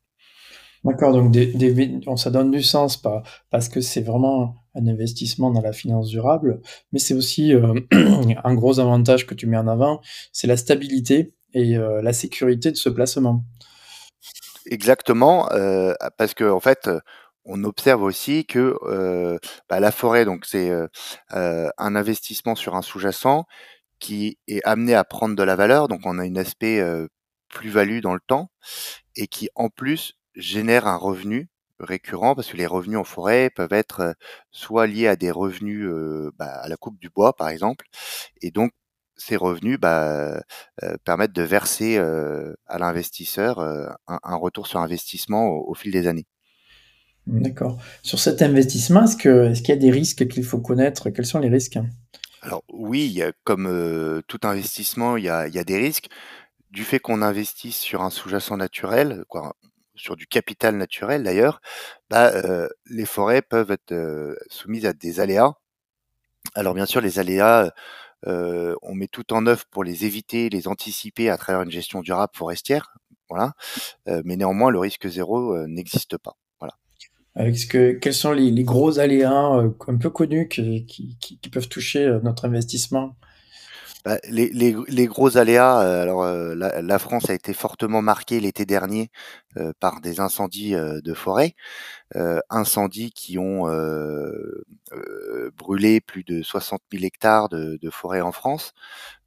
D'accord, 0.85 1.13
donc 1.13 1.31
des, 1.31 1.99
ça 2.15 2.29
donne 2.29 2.51
du 2.51 2.61
sens 2.61 3.01
parce 3.49 3.69
que 3.69 3.81
c'est 3.81 4.01
vraiment 4.01 4.55
un 4.75 4.85
investissement 4.85 5.49
dans 5.49 5.61
la 5.61 5.73
finance 5.73 6.09
durable, 6.09 6.61
mais 6.91 6.99
c'est 6.99 7.15
aussi 7.15 7.55
euh, 7.55 7.73
un 7.91 8.53
gros 8.53 8.79
avantage 8.79 9.25
que 9.25 9.33
tu 9.33 9.47
mets 9.47 9.57
en 9.57 9.67
avant, 9.67 9.99
c'est 10.31 10.45
la 10.45 10.57
stabilité 10.57 11.33
et 11.55 11.75
euh, 11.75 12.03
la 12.03 12.13
sécurité 12.13 12.69
de 12.69 12.77
ce 12.77 12.89
placement. 12.89 13.43
Exactement, 14.67 15.51
euh, 15.53 15.95
parce 16.19 16.35
que 16.35 16.43
en 16.43 16.59
fait, 16.59 16.87
on 17.45 17.63
observe 17.63 18.03
aussi 18.03 18.45
que 18.45 18.77
bah, 19.67 19.79
la 19.79 19.91
forêt, 19.91 20.23
donc 20.23 20.45
c'est 20.45 20.71
un 21.31 21.95
investissement 21.95 22.53
sur 22.53 22.75
un 22.75 22.83
sous-jacent 22.83 23.45
qui 23.97 24.37
est 24.47 24.61
amené 24.65 24.93
à 24.93 25.03
prendre 25.03 25.35
de 25.35 25.43
la 25.43 25.55
valeur, 25.55 25.87
donc 25.87 26.01
on 26.05 26.19
a 26.19 26.23
un 26.23 26.35
aspect 26.35 26.79
plus-value 27.49 28.01
dans 28.01 28.13
le 28.13 28.19
temps 28.27 28.51
et 29.15 29.25
qui 29.25 29.49
en 29.55 29.69
plus 29.69 30.13
génère 30.35 30.87
un 30.87 30.97
revenu 30.97 31.49
récurrent 31.79 32.35
parce 32.35 32.47
que 32.47 32.57
les 32.57 32.65
revenus 32.65 32.97
en 32.97 33.03
forêt 33.03 33.49
peuvent 33.49 33.73
être 33.73 34.15
soit 34.51 34.87
liés 34.87 35.07
à 35.07 35.15
des 35.15 35.31
revenus 35.31 35.89
bah, 36.37 36.61
à 36.61 36.69
la 36.69 36.77
coupe 36.77 36.99
du 36.99 37.09
bois 37.09 37.35
par 37.35 37.49
exemple 37.49 37.85
et 38.41 38.51
donc 38.51 38.71
ces 39.17 39.35
revenus 39.35 39.79
bah, 39.79 40.41
permettent 41.03 41.33
de 41.33 41.41
verser 41.41 41.97
à 41.97 42.77
l'investisseur 42.77 43.59
un, 44.07 44.35
retour 44.35 44.67
sur 44.67 44.79
investissement 44.79 45.49
au, 45.49 45.73
fil 45.73 45.91
des 45.91 46.07
années. 46.07 46.25
D'accord. 47.27 47.81
Sur 48.03 48.19
cet 48.19 48.41
investissement, 48.41 49.05
est-ce 49.05 49.17
qu'il 49.17 49.69
y 49.69 49.71
a 49.71 49.77
des 49.77 49.91
risques 49.91 50.27
qu'il 50.27 50.43
faut 50.43 50.59
connaître? 50.59 51.09
Quels 51.09 51.25
sont 51.25 51.39
les 51.39 51.49
risques? 51.49 51.79
Alors 52.41 52.63
oui, 52.71 53.21
comme 53.45 54.21
tout 54.27 54.39
investissement, 54.43 55.15
il 55.15 55.23
y 55.23 55.29
a, 55.29 55.47
il 55.47 55.55
y 55.55 55.59
a 55.59 55.63
des 55.63 55.77
risques 55.77 56.09
du 56.71 56.83
fait 56.83 56.99
qu'on 56.99 57.21
investisse 57.21 57.77
sur 57.77 58.01
un 58.01 58.09
sous-jacent 58.09 58.57
naturel, 58.57 59.23
quoi, 59.29 59.55
sur 59.95 60.15
du 60.15 60.27
capital 60.27 60.75
naturel 60.77 61.23
d'ailleurs, 61.23 61.61
bah, 62.09 62.31
les 62.85 63.05
forêts 63.05 63.41
peuvent 63.41 63.71
être 63.71 63.93
soumises 64.49 64.85
à 64.85 64.93
des 64.93 65.19
aléas. 65.19 65.53
Alors 66.53 66.73
bien 66.73 66.85
sûr, 66.85 67.01
les 67.01 67.19
aléas, 67.19 67.71
on 68.25 68.95
met 68.95 69.07
tout 69.07 69.33
en 69.33 69.45
œuvre 69.47 69.65
pour 69.71 69.83
les 69.83 70.05
éviter, 70.05 70.49
les 70.49 70.67
anticiper 70.67 71.29
à 71.29 71.37
travers 71.37 71.61
une 71.61 71.71
gestion 71.71 72.01
durable 72.01 72.33
forestière, 72.35 72.93
voilà. 73.29 73.53
mais 74.23 74.35
néanmoins, 74.35 74.69
le 74.69 74.79
risque 74.79 75.07
zéro 75.07 75.65
n'existe 75.67 76.17
pas. 76.17 76.37
Voilà. 76.59 76.75
quels 77.99 78.13
sont 78.13 78.31
les, 78.31 78.63
gros 78.63 78.99
aléas 78.99 79.63
un 79.87 79.97
peu 79.97 80.09
connus 80.09 80.47
qui 80.47 81.49
peuvent 81.51 81.69
toucher 81.69 82.19
notre 82.23 82.45
investissement? 82.45 83.15
Bah, 84.05 84.19
les, 84.29 84.49
les, 84.51 85.07
gros 85.07 85.35
aléas, 85.37 85.81
euh, 85.81 86.03
alors 86.03 86.21
euh, 86.23 86.53
la, 86.53 86.83
la, 86.83 86.99
France 86.99 87.27
a 87.31 87.33
été 87.33 87.53
fortement 87.53 88.03
marquée 88.03 88.39
l'été 88.39 88.63
dernier 88.63 89.09
euh, 89.57 89.73
par 89.79 89.99
des 89.99 90.19
incendies 90.19 90.75
de 90.75 91.13
forêt, 91.15 91.55
incendies 92.49 93.11
qui 93.11 93.39
ont 93.39 93.63
brûlé 95.57 96.01
plus 96.01 96.23
de 96.23 96.43
60 96.43 96.81
000 96.91 97.03
hectares 97.03 97.49
de, 97.49 97.79
de, 97.81 97.89
forêt 97.89 98.21
en 98.21 98.31
France. 98.31 98.73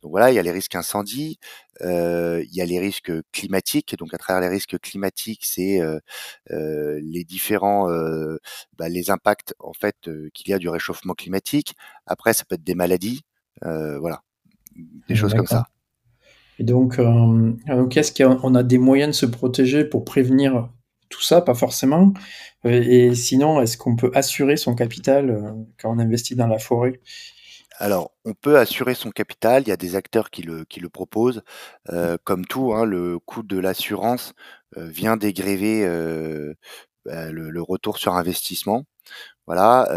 Donc 0.03 0.13
voilà, 0.13 0.31
il 0.31 0.37
y 0.37 0.39
a 0.39 0.43
les 0.43 0.53
risques 0.53 0.77
incendies, 0.77 1.39
il 1.81 2.49
y 2.53 2.61
a 2.61 2.65
les 2.65 2.79
risques 2.79 3.13
climatiques. 3.33 3.97
Donc 3.99 4.15
à 4.15 4.19
travers 4.19 4.41
les 4.43 4.49
risques 4.49 4.79
climatiques, 4.79 5.45
c'est 5.45 5.81
les 6.51 7.25
différents, 7.25 7.89
bah, 8.79 8.89
les 8.89 9.11
impacts 9.11 9.55
en 9.59 9.73
fait 9.73 9.97
qu'il 10.35 10.51
y 10.51 10.53
a 10.55 10.59
du 10.59 10.69
réchauffement 10.69 11.15
climatique. 11.15 11.75
Après, 12.07 12.33
ça 12.33 12.45
peut 12.45 12.55
être 12.57 12.65
des 12.65 12.77
maladies. 12.77 13.23
voilà 13.63 14.23
des 15.09 15.15
choses 15.15 15.35
comme 15.35 15.47
ça. 15.47 15.65
Et 16.59 16.65
donc, 16.65 16.99
euh, 16.99 17.53
donc 17.67 17.97
est-ce 17.97 18.13
qu'on 18.13 18.55
a 18.55 18.63
des 18.63 18.79
moyens 18.79 19.11
de 19.11 19.15
se 19.15 19.27
protéger 19.27 19.85
pour 19.85 20.05
prévenir 20.05 20.69
tout 21.09 21.23
ça? 21.23 21.41
Pas 21.41 21.55
forcément. 21.55 22.13
Et, 22.65 23.15
sinon, 23.15 23.61
est-ce 23.61 23.79
qu'on 23.79 23.97
peut 23.97 24.11
assurer 24.15 24.57
son 24.57 24.75
capital 24.75 25.31
euh, 25.31 25.53
quand 25.81 25.95
on 25.95 25.99
investit 25.99 26.35
dans 26.35 26.49
la 26.49 26.59
forêt? 26.59 27.01
Alors, 27.79 28.11
on 28.25 28.35
peut 28.35 28.59
assurer 28.59 28.95
son 28.95 29.11
capital. 29.11 29.63
Il 29.63 29.69
y 29.69 29.73
a 29.73 29.77
des 29.77 29.95
acteurs 29.95 30.31
qui 30.31 30.43
le, 30.43 30.65
qui 30.65 30.81
le 30.81 30.89
proposent. 30.89 31.43
Euh, 31.91 32.17
comme 32.25 32.45
tout, 32.45 32.75
hein, 32.75 32.85
le 32.85 33.21
coût 33.21 33.45
de 33.45 33.59
l'assurance 33.59 34.35
vient 34.77 35.17
dégréver 35.17 35.87
bah, 37.07 37.31
le, 37.31 37.51
le, 37.51 37.63
retour 37.63 37.99
sur 37.99 38.15
investissement. 38.15 38.85
Voilà. 39.47 39.89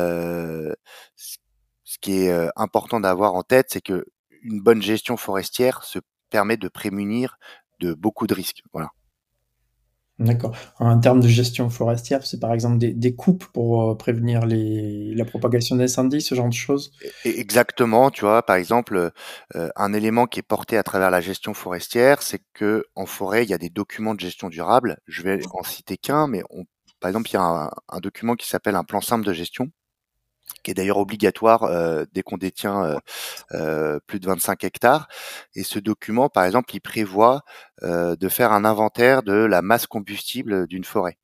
ce 1.16 1.98
qui 2.00 2.24
est 2.24 2.50
important 2.56 3.00
d'avoir 3.02 3.34
en 3.34 3.44
tête, 3.44 3.68
c'est 3.70 3.82
que 3.82 4.06
une 4.42 4.62
bonne 4.62 4.82
gestion 4.82 5.18
forestière 5.18 5.84
se 5.84 6.00
permet 6.30 6.58
de 6.58 6.68
prémunir 6.68 7.38
de 7.80 7.94
beaucoup 7.94 8.28
de 8.28 8.34
risques. 8.34 8.64
Voilà. 8.74 8.90
D'accord. 10.20 10.56
En 10.78 11.00
termes 11.00 11.20
de 11.20 11.28
gestion 11.28 11.70
forestière, 11.72 12.26
c'est 12.28 12.40
par 12.40 12.54
exemple 12.54 12.78
des, 12.78 13.16
coupes 13.16 13.46
pour 13.46 13.90
euh, 13.90 13.98
prévenir 13.98 14.46
les, 14.46 15.16
la 15.16 15.26
propagation 15.26 15.76
d'incendies, 15.76 16.22
ce 16.22 16.36
genre 16.36 16.48
de 16.48 16.54
choses? 16.54 16.92
E, 17.26 17.30
Exactement. 17.40 18.12
Tu 18.12 18.22
vois, 18.22 18.44
par 18.44 18.56
exemple, 18.56 19.12
euh, 19.56 19.70
un 19.76 19.94
élément 19.94 20.28
qui 20.28 20.40
est 20.40 20.44
porté 20.44 20.78
à 20.78 20.84
travers 20.84 21.10
la 21.10 21.22
gestion 21.22 21.56
forestière, 21.56 22.22
c'est 22.22 22.42
que 22.54 22.86
en 22.96 23.08
forêt, 23.08 23.44
il 23.44 23.50
y 23.50 23.54
a 23.54 23.58
des 23.58 23.72
documents 23.72 24.14
de 24.14 24.20
gestion 24.20 24.50
durable. 24.50 24.98
Je 25.08 25.24
vais 25.24 25.40
en 25.54 25.64
citer 25.64 25.98
qu'un, 25.98 26.28
mais 26.28 26.44
on, 26.52 26.66
par 27.00 27.10
exemple, 27.10 27.30
il 27.32 27.34
y 27.34 27.38
a 27.38 27.72
un 27.90 28.00
document 28.00 28.36
qui 28.36 28.48
s'appelle 28.48 28.76
un 28.76 28.84
plan 28.84 29.02
simple 29.02 29.26
de 29.26 29.34
gestion 29.34 29.72
qui 30.64 30.72
est 30.72 30.74
d'ailleurs 30.74 30.98
obligatoire 30.98 31.64
euh, 31.64 32.06
dès 32.14 32.24
qu'on 32.24 32.38
détient 32.38 32.84
euh, 32.84 32.98
euh, 33.54 34.00
plus 34.08 34.20
de 34.20 34.28
25 34.28 34.64
hectares. 34.64 35.08
Et 35.56 35.64
ce 35.64 35.80
document, 35.80 36.30
par 36.30 36.46
exemple, 36.46 36.76
il 36.76 36.82
prévoit 36.82 37.42
de 37.82 38.30
faire 38.30 38.52
un 38.52 38.64
inventaire 38.64 39.24
de 39.24 39.34
la 39.34 39.64
masse 39.64 39.88
combustible 39.88 40.68
d'une 40.68 40.84
forêt. 40.84 41.18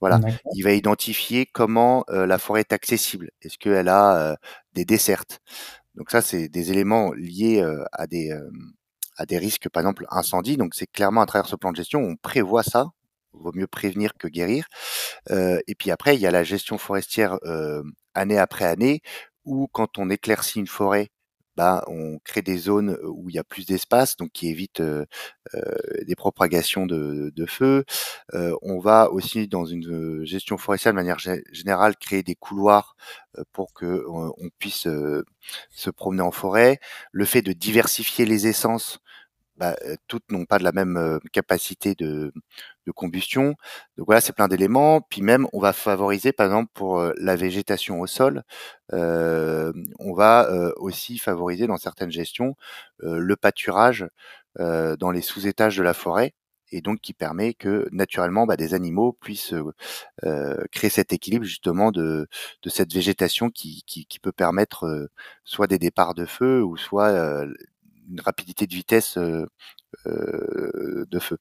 Voilà, 0.00 0.20
il 0.54 0.62
va 0.62 0.72
identifier 0.72 1.46
comment 1.46 2.04
la 2.08 2.38
forêt 2.38 2.60
est 2.60 2.72
accessible. 2.72 3.30
Est-ce 3.42 3.58
qu'elle 3.58 3.88
a 3.88 4.36
des 4.72 4.84
dessertes? 4.84 5.40
Donc 5.96 6.12
ça, 6.12 6.22
c'est 6.22 6.48
des 6.48 6.70
éléments 6.70 7.12
liés 7.12 7.64
à 7.90 8.06
des 8.06 8.32
à 9.16 9.26
des 9.26 9.38
risques, 9.38 9.68
par 9.68 9.80
exemple 9.80 10.06
incendie. 10.10 10.56
Donc 10.56 10.76
c'est 10.76 10.86
clairement 10.86 11.22
à 11.22 11.26
travers 11.26 11.48
ce 11.48 11.56
plan 11.56 11.72
de 11.72 11.76
gestion, 11.76 12.00
on 12.00 12.14
prévoit 12.14 12.62
ça. 12.62 12.90
Vaut 13.32 13.52
mieux 13.52 13.66
prévenir 13.66 14.12
que 14.16 14.28
guérir. 14.28 14.68
et 15.30 15.74
puis 15.76 15.90
après, 15.90 16.14
il 16.14 16.20
y 16.20 16.26
a 16.28 16.30
la 16.30 16.44
gestion 16.44 16.78
forestière 16.78 17.38
année 18.14 18.38
après 18.38 18.64
année, 18.64 19.02
où 19.44 19.68
quand 19.68 19.98
on 19.98 20.10
éclaircit 20.10 20.60
une 20.60 20.66
forêt, 20.66 21.10
bah, 21.56 21.84
on 21.86 22.18
crée 22.24 22.42
des 22.42 22.58
zones 22.58 22.98
où 23.04 23.30
il 23.30 23.36
y 23.36 23.38
a 23.38 23.44
plus 23.44 23.66
d'espace, 23.66 24.16
donc 24.16 24.32
qui 24.32 24.48
évite 24.48 24.82
des 26.06 26.16
propagations 26.16 26.86
de, 26.86 27.30
de 27.34 27.46
feu. 27.46 27.84
On 28.32 28.80
va 28.80 29.10
aussi 29.10 29.46
dans 29.46 29.64
une 29.64 30.24
gestion 30.24 30.58
forestière 30.58 30.92
de 30.92 30.96
manière 30.96 31.18
générale 31.52 31.96
créer 31.96 32.22
des 32.24 32.34
couloirs 32.34 32.96
pour 33.52 33.72
que 33.72 34.04
on, 34.08 34.32
puisse 34.58 34.88
se 35.70 35.90
promener 35.90 36.22
en 36.22 36.32
forêt. 36.32 36.80
Le 37.12 37.24
fait 37.24 37.42
de 37.42 37.52
diversifier 37.52 38.24
les 38.24 38.46
essences, 38.48 38.98
bah, 39.56 39.76
toutes 40.08 40.30
n'ont 40.30 40.44
pas 40.46 40.58
de 40.58 40.64
la 40.64 40.72
même 40.72 41.18
capacité 41.32 41.94
de, 41.94 42.32
de 42.86 42.92
combustion. 42.92 43.54
Donc 43.96 44.06
voilà, 44.06 44.20
c'est 44.20 44.32
plein 44.34 44.48
d'éléments. 44.48 45.00
Puis 45.02 45.22
même, 45.22 45.46
on 45.52 45.60
va 45.60 45.72
favoriser, 45.72 46.32
par 46.32 46.46
exemple, 46.46 46.70
pour 46.74 47.02
la 47.18 47.36
végétation 47.36 48.00
au 48.00 48.06
sol, 48.06 48.42
euh, 48.92 49.72
on 49.98 50.12
va 50.14 50.48
aussi 50.76 51.18
favoriser 51.18 51.66
dans 51.66 51.76
certaines 51.78 52.10
gestions 52.12 52.56
le 53.00 53.36
pâturage 53.36 54.06
dans 54.58 55.10
les 55.12 55.20
sous-étages 55.22 55.76
de 55.76 55.82
la 55.82 55.94
forêt 55.94 56.34
et 56.72 56.80
donc 56.80 57.00
qui 57.00 57.12
permet 57.14 57.54
que 57.54 57.88
naturellement 57.92 58.46
bah, 58.46 58.56
des 58.56 58.74
animaux 58.74 59.12
puissent 59.12 59.54
créer 60.72 60.90
cet 60.90 61.12
équilibre 61.12 61.44
justement 61.44 61.90
de, 61.92 62.26
de 62.62 62.70
cette 62.70 62.92
végétation 62.92 63.50
qui, 63.50 63.82
qui, 63.86 64.06
qui 64.06 64.18
peut 64.18 64.32
permettre 64.32 65.08
soit 65.44 65.66
des 65.66 65.78
départs 65.78 66.14
de 66.14 66.26
feu 66.26 66.62
ou 66.62 66.76
soit 66.76 67.44
une 68.10 68.20
rapidité 68.20 68.66
de 68.66 68.74
vitesse 68.74 69.16
de 69.16 69.48
feu. 71.18 71.38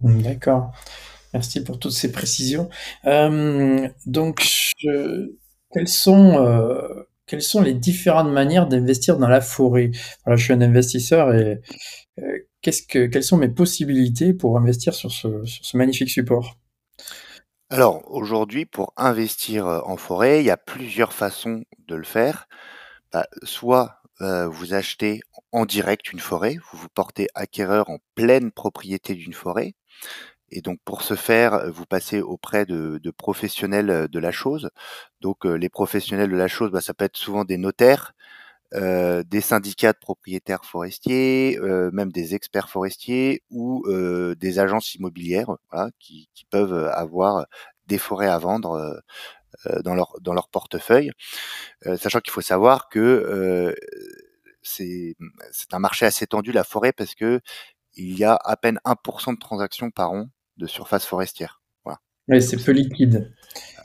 D'accord. 0.00 0.72
Merci 1.32 1.62
pour 1.62 1.78
toutes 1.78 1.92
ces 1.92 2.10
précisions. 2.10 2.68
Euh, 3.04 3.88
donc, 4.06 4.44
quelles 4.82 5.88
sont, 5.88 6.44
euh, 6.44 7.04
quelles 7.26 7.42
sont 7.42 7.62
les 7.62 7.74
différentes 7.74 8.30
manières 8.30 8.66
d'investir 8.66 9.18
dans 9.18 9.28
la 9.28 9.40
forêt? 9.40 9.90
Voilà, 10.24 10.36
je 10.36 10.44
suis 10.44 10.52
un 10.52 10.60
investisseur 10.60 11.32
et 11.34 11.60
euh, 12.18 12.38
qu'est-ce 12.62 12.82
que, 12.82 13.06
quelles 13.06 13.22
sont 13.22 13.36
mes 13.36 13.48
possibilités 13.48 14.34
pour 14.34 14.58
investir 14.58 14.94
sur 14.94 15.12
ce, 15.12 15.44
sur 15.44 15.64
ce 15.64 15.76
magnifique 15.76 16.10
support? 16.10 16.56
Alors, 17.68 18.02
aujourd'hui, 18.10 18.66
pour 18.66 18.92
investir 18.96 19.66
en 19.66 19.96
forêt, 19.96 20.40
il 20.40 20.46
y 20.46 20.50
a 20.50 20.56
plusieurs 20.56 21.12
façons 21.12 21.62
de 21.86 21.94
le 21.94 22.02
faire. 22.02 22.48
Bah, 23.12 23.28
soit 23.44 23.99
vous 24.20 24.74
achetez 24.74 25.20
en 25.52 25.66
direct 25.66 26.12
une 26.12 26.20
forêt, 26.20 26.56
vous 26.72 26.78
vous 26.78 26.88
portez 26.88 27.28
acquéreur 27.34 27.90
en 27.90 27.98
pleine 28.14 28.52
propriété 28.52 29.14
d'une 29.14 29.32
forêt. 29.32 29.74
Et 30.50 30.62
donc 30.62 30.78
pour 30.84 31.02
ce 31.02 31.14
faire, 31.14 31.70
vous 31.72 31.86
passez 31.86 32.20
auprès 32.20 32.66
de, 32.66 33.00
professionnels 33.16 34.08
de 34.08 34.18
la 34.18 34.32
chose. 34.32 34.70
Donc 35.20 35.44
les 35.44 35.68
professionnels 35.68 36.30
de 36.30 36.36
la 36.36 36.48
chose, 36.48 36.70
bah, 36.70 36.80
ça 36.80 36.94
peut 36.94 37.04
être 37.04 37.16
souvent 37.16 37.44
des 37.44 37.56
notaires, 37.58 38.14
des 38.72 39.40
syndicats 39.40 39.92
de 39.92 39.98
propriétaires 39.98 40.64
forestiers, 40.64 41.58
même 41.92 42.12
des 42.12 42.34
experts 42.34 42.68
forestiers 42.68 43.42
ou 43.50 43.84
des 44.38 44.58
agences 44.58 44.94
immobilières 44.94 45.56
qui, 45.98 46.28
peuvent 46.50 46.88
avoir 46.94 47.46
des 47.86 47.98
forêts 47.98 48.28
à 48.28 48.38
vendre 48.38 49.02
dans 49.84 49.94
leur 49.94 50.14
dans 50.20 50.32
leur 50.32 50.48
portefeuille, 50.48 51.10
sachant 51.96 52.20
qu'il 52.20 52.32
faut 52.32 52.40
savoir 52.40 52.88
que 52.88 53.74
c'est 54.62 55.16
c'est 55.52 55.74
un 55.74 55.78
marché 55.78 56.06
assez 56.06 56.26
tendu 56.26 56.52
la 56.52 56.64
forêt 56.64 56.92
parce 56.92 57.14
que 57.14 57.40
il 57.94 58.16
y 58.16 58.24
a 58.24 58.38
à 58.44 58.56
peine 58.56 58.78
1% 58.84 59.34
de 59.34 59.38
transactions 59.38 59.90
par 59.90 60.12
an 60.12 60.28
de 60.56 60.66
surface 60.66 61.04
forestière. 61.04 61.60
Voilà. 61.84 61.98
Oui, 62.28 62.42
c'est 62.42 62.62
peu 62.62 62.72
liquide. 62.72 63.34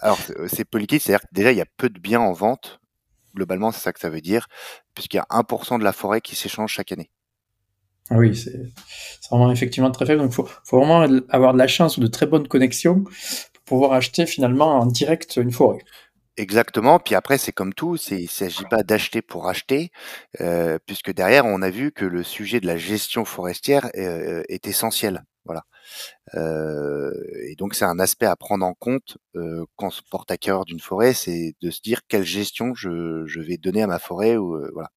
Alors, 0.02 0.20
c'est 0.48 0.66
peu 0.66 0.78
liquide, 0.78 1.02
c'est-à-dire 1.02 1.22
que 1.22 1.34
déjà, 1.34 1.52
il 1.52 1.58
y 1.58 1.62
a 1.62 1.66
peu 1.78 1.90
de 1.90 2.00
biens 2.00 2.20
en 2.20 2.34
vente. 2.34 2.80
Globalement, 3.36 3.72
c'est 3.72 3.82
ça 3.82 3.92
que 3.92 4.00
ça 4.00 4.10
veut 4.10 4.22
dire, 4.22 4.48
puisqu'il 4.94 5.18
y 5.18 5.20
a 5.20 5.26
1% 5.30 5.80
de 5.80 5.84
la 5.84 5.92
forêt 5.92 6.22
qui 6.22 6.36
s'échange 6.36 6.72
chaque 6.72 6.92
année. 6.92 7.10
Ah 8.10 8.18
oui, 8.18 8.36
c'est 8.36 8.72
vraiment 9.30 9.52
effectivement 9.52 9.92
très 9.92 10.06
faible. 10.06 10.22
Donc, 10.22 10.32
il 10.32 10.36
faut, 10.36 10.48
faut, 10.64 10.78
vraiment 10.78 11.02
avoir 11.30 11.54
de 11.54 11.58
la 11.58 11.68
chance 11.68 11.98
ou 11.98 12.02
de 12.02 12.08
très 12.08 12.28
bonnes 12.28 12.48
connexions 12.48 13.04
pouvoir 13.66 13.94
acheter 13.94 14.26
finalement 14.26 14.80
en 14.80 14.86
direct 14.86 15.38
une 15.38 15.52
forêt. 15.52 15.80
Exactement. 16.38 17.00
Puis 17.00 17.16
après, 17.16 17.38
c'est 17.38 17.54
comme 17.54 17.74
tout, 17.74 17.96
il 18.12 18.24
ne 18.24 18.28
s'agit 18.28 18.66
pas 18.66 18.84
d'acheter 18.84 19.22
pour 19.22 19.48
acheter, 19.48 19.92
euh, 20.42 20.78
puisque 20.86 21.14
derrière, 21.14 21.46
on 21.46 21.62
a 21.62 21.70
vu 21.70 21.92
que 21.94 22.04
le 22.04 22.24
sujet 22.24 22.60
de 22.60 22.68
la 22.68 22.78
gestion 22.78 23.24
forestière 23.24 23.90
euh, 23.96 24.44
est 24.50 24.68
essentiel. 24.68 25.24
Voilà. 25.46 25.64
Euh, 26.36 27.12
et 27.48 27.56
donc, 27.56 27.76
c'est 27.76 27.86
un 27.86 28.00
aspect 28.00 28.26
à 28.26 28.36
prendre 28.36 28.66
en 28.66 28.74
compte 28.74 29.18
quand 29.76 29.88
on 29.88 29.90
se 29.92 30.02
porte 30.10 30.32
à 30.32 30.38
cœur 30.38 30.66
d'une 30.66 30.80
forêt, 30.80 31.14
c'est 31.14 31.56
de 31.62 31.72
se 31.72 31.82
dire 31.82 32.02
quelle 32.08 32.26
gestion 32.26 32.74
je, 32.76 33.40
vais 33.40 33.58
donner 33.58 33.84
à 33.84 33.88
ma 33.88 34.00
forêt. 34.00 34.36
Ou, 34.38 34.60
voilà. 34.74 34.90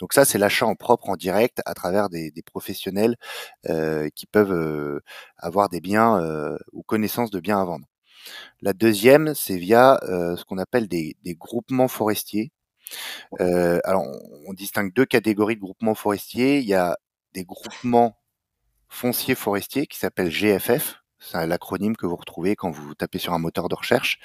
Donc 0.00 0.12
ça, 0.12 0.24
c'est 0.24 0.38
l'achat 0.38 0.66
en 0.66 0.74
propre, 0.74 1.08
en 1.10 1.16
direct, 1.16 1.60
à 1.66 1.74
travers 1.74 2.08
des, 2.08 2.30
des 2.30 2.42
professionnels 2.42 3.16
qui 4.14 4.26
peuvent 4.26 5.00
avoir 5.38 5.68
des 5.68 5.80
biens 5.80 6.56
ou 6.72 6.82
connaissances 6.82 7.30
de 7.30 7.40
biens 7.40 7.60
à 7.60 7.64
vendre. 7.64 7.86
La 8.60 8.72
deuxième, 8.72 9.34
c'est 9.34 9.56
via 9.56 9.98
euh, 10.04 10.36
ce 10.36 10.44
qu'on 10.44 10.58
appelle 10.58 10.88
des, 10.88 11.16
groupements 11.26 11.88
forestiers. 11.88 12.52
Euh, 13.40 13.80
alors, 13.84 14.04
on, 14.46 14.52
distingue 14.52 14.92
deux 14.92 15.06
catégories 15.06 15.56
de 15.56 15.60
groupements 15.60 15.94
forestiers. 15.94 16.58
Il 16.58 16.66
y 16.66 16.74
a 16.74 16.96
des 17.32 17.44
groupements 17.44 18.18
fonciers 18.88 19.34
forestiers 19.34 19.86
qui 19.86 19.98
s'appellent 19.98 20.30
GFF. 20.30 20.96
C'est 21.18 21.46
l'acronyme 21.46 21.96
que 21.96 22.06
vous 22.06 22.16
retrouvez 22.16 22.54
quand 22.54 22.70
vous 22.70 22.94
tapez 22.94 23.18
sur 23.18 23.32
un 23.32 23.38
moteur 23.38 23.68
de 23.68 23.74
recherche. 23.74 24.18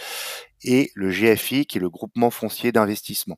Et 0.63 0.91
le 0.96 1.10
GFI, 1.10 1.65
qui 1.65 1.77
est 1.77 1.82
le 1.82 1.89
groupement 1.89 2.29
foncier 2.29 2.72
d'investissement 2.72 3.38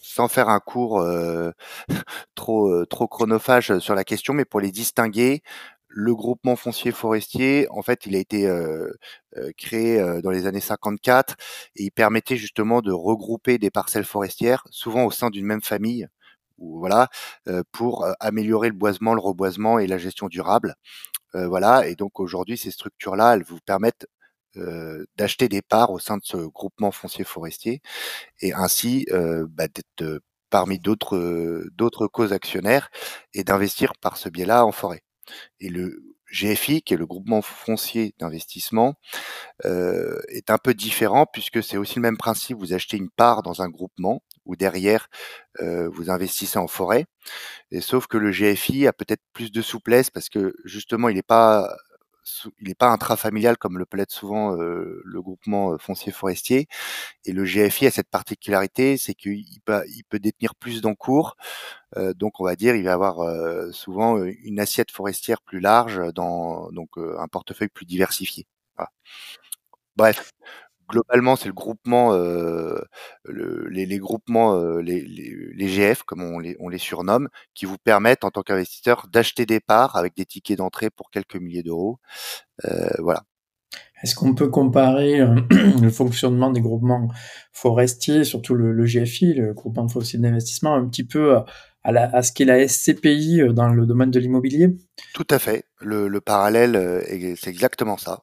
sans 0.00 0.26
faire 0.26 0.48
un 0.48 0.58
cours 0.58 0.98
euh, 1.00 1.52
trop 2.34 2.84
trop 2.86 3.06
chronophage 3.06 3.78
sur 3.78 3.94
la 3.94 4.02
question, 4.02 4.34
mais 4.34 4.44
pour 4.44 4.58
les 4.58 4.72
distinguer, 4.72 5.42
le 5.88 6.14
groupement 6.14 6.56
foncier 6.56 6.92
forestier, 6.92 7.66
en 7.70 7.82
fait, 7.82 8.06
il 8.06 8.14
a 8.16 8.18
été 8.18 8.46
euh, 8.46 8.90
euh, 9.36 9.50
créé 9.56 9.98
euh, 10.00 10.20
dans 10.22 10.30
les 10.30 10.46
années 10.46 10.60
54 10.60 11.34
et 11.76 11.84
il 11.84 11.90
permettait 11.90 12.36
justement 12.36 12.82
de 12.82 12.92
regrouper 12.92 13.58
des 13.58 13.70
parcelles 13.70 14.04
forestières, 14.04 14.64
souvent 14.70 15.04
au 15.04 15.10
sein 15.10 15.30
d'une 15.30 15.46
même 15.46 15.62
famille, 15.62 16.06
voilà, 16.58 17.08
pour 17.72 18.04
améliorer 18.18 18.68
le 18.68 18.74
boisement, 18.74 19.14
le 19.14 19.20
reboisement 19.20 19.78
et 19.78 19.86
la 19.86 19.96
gestion 19.98 20.26
durable. 20.28 20.74
voilà, 21.34 21.86
et 21.88 21.94
donc 21.94 22.20
aujourd'hui, 22.20 22.58
ces 22.58 22.72
structures-là, 22.72 23.34
elles 23.34 23.44
vous 23.44 23.60
permettent 23.64 24.06
d'acheter 25.16 25.48
des 25.48 25.62
parts 25.62 25.92
au 25.92 26.00
sein 26.00 26.16
de 26.16 26.24
ce 26.24 26.36
groupement 26.36 26.90
foncier 26.90 27.24
forestier 27.24 27.80
et 28.40 28.52
ainsi 28.54 29.06
bah, 29.12 29.68
d'être 29.68 30.20
parmi 30.50 30.80
d'autres 30.80 31.64
d'autres 31.74 32.08
causes 32.08 32.32
actionnaires 32.32 32.90
et 33.34 33.44
d'investir 33.44 33.92
par 34.00 34.16
ce 34.16 34.28
biais-là 34.28 34.66
en 34.66 34.72
forêt. 34.72 35.02
Et 35.60 35.68
le 35.68 36.02
GFI, 36.32 36.82
qui 36.82 36.94
est 36.94 36.98
le 36.98 37.06
groupement 37.06 37.42
foncier 37.42 38.14
d'investissement, 38.18 38.94
euh, 39.64 40.20
est 40.28 40.50
un 40.50 40.58
peu 40.58 40.74
différent 40.74 41.26
puisque 41.26 41.62
c'est 41.62 41.76
aussi 41.76 41.96
le 41.96 42.02
même 42.02 42.18
principe. 42.18 42.58
Vous 42.58 42.72
achetez 42.74 42.96
une 42.96 43.10
part 43.10 43.42
dans 43.42 43.62
un 43.62 43.68
groupement 43.68 44.22
ou 44.44 44.56
derrière 44.56 45.08
euh, 45.60 45.88
vous 45.88 46.10
investissez 46.10 46.58
en 46.58 46.68
forêt. 46.68 47.06
Et 47.70 47.80
sauf 47.80 48.06
que 48.06 48.18
le 48.18 48.30
GFI 48.30 48.86
a 48.86 48.92
peut-être 48.92 49.22
plus 49.32 49.52
de 49.52 49.62
souplesse 49.62 50.10
parce 50.10 50.28
que 50.28 50.54
justement 50.64 51.08
il 51.08 51.16
n'est 51.16 51.22
pas 51.22 51.74
il 52.60 52.68
n'est 52.68 52.74
pas 52.74 52.88
intrafamilial 52.90 53.56
comme 53.58 53.78
le 53.78 53.86
être 53.98 54.12
souvent 54.12 54.56
euh, 54.56 55.02
le 55.04 55.22
groupement 55.22 55.76
foncier 55.78 56.12
forestier. 56.12 56.68
Et 57.24 57.32
le 57.32 57.44
GFI 57.44 57.86
a 57.86 57.90
cette 57.90 58.10
particularité, 58.10 58.96
c'est 58.96 59.14
qu'il 59.14 59.44
peut, 59.64 59.82
détenir 60.20 60.54
plus 60.54 60.80
d'encours, 60.80 61.36
euh, 61.96 62.14
donc 62.14 62.40
on 62.40 62.44
va 62.44 62.56
dire 62.56 62.76
il 62.76 62.84
va 62.84 62.92
avoir 62.94 63.20
euh, 63.20 63.72
souvent 63.72 64.18
euh, 64.18 64.32
une 64.44 64.60
assiette 64.60 64.90
forestière 64.90 65.42
plus 65.42 65.60
large 65.60 66.00
dans 66.14 66.70
donc 66.72 66.90
un 66.96 67.28
portefeuille 67.28 67.68
plus 67.68 67.86
diversifié. 67.86 68.46
Bref, 69.96 70.32
globalement 70.88 71.36
c'est 71.36 71.48
le 71.48 71.54
groupement, 71.54 72.12
les, 73.28 73.98
groupements, 73.98 74.78
les, 74.78 75.00
les, 75.02 75.68
GF 75.68 76.02
comme 76.02 76.22
on 76.22 76.38
les, 76.38 76.78
surnomme, 76.78 77.28
qui 77.54 77.66
vous 77.66 77.78
permettent 77.78 78.24
en 78.24 78.30
tant 78.30 78.42
qu'investisseur 78.42 79.06
d'acheter 79.12 79.46
des 79.46 79.60
parts 79.60 79.96
avec 79.96 80.16
des 80.16 80.24
tickets 80.24 80.58
d'entrée 80.58 80.90
pour 80.90 81.10
quelques 81.10 81.36
milliers 81.36 81.62
d'euros. 81.62 81.98
voilà. 82.98 83.22
Est-ce 84.02 84.14
qu'on 84.14 84.34
peut 84.34 84.48
comparer 84.48 85.18
le 85.82 85.90
fonctionnement 85.90 86.50
des 86.50 86.60
groupements 86.60 87.08
forestiers, 87.52 88.24
surtout 88.24 88.54
le, 88.54 88.72
le 88.72 88.84
GFI, 88.84 89.34
le 89.34 89.54
groupement 89.54 89.88
forestier 89.88 90.18
d'investissement, 90.18 90.74
un 90.74 90.88
petit 90.88 91.04
peu 91.04 91.36
à, 91.36 91.46
ce 91.84 92.32
qu'est 92.32 92.44
la 92.44 92.66
SCPI 92.66 93.40
euh, 93.40 93.52
dans 93.52 93.68
le 93.68 93.86
domaine 93.86 94.10
de 94.10 94.20
l'immobilier 94.20 94.76
Tout 95.14 95.26
à 95.30 95.38
fait. 95.38 95.64
Le, 95.80 96.18
parallèle, 96.20 96.76
euh, 96.76 97.34
c'est 97.36 97.50
exactement 97.50 97.96
ça. 97.96 98.20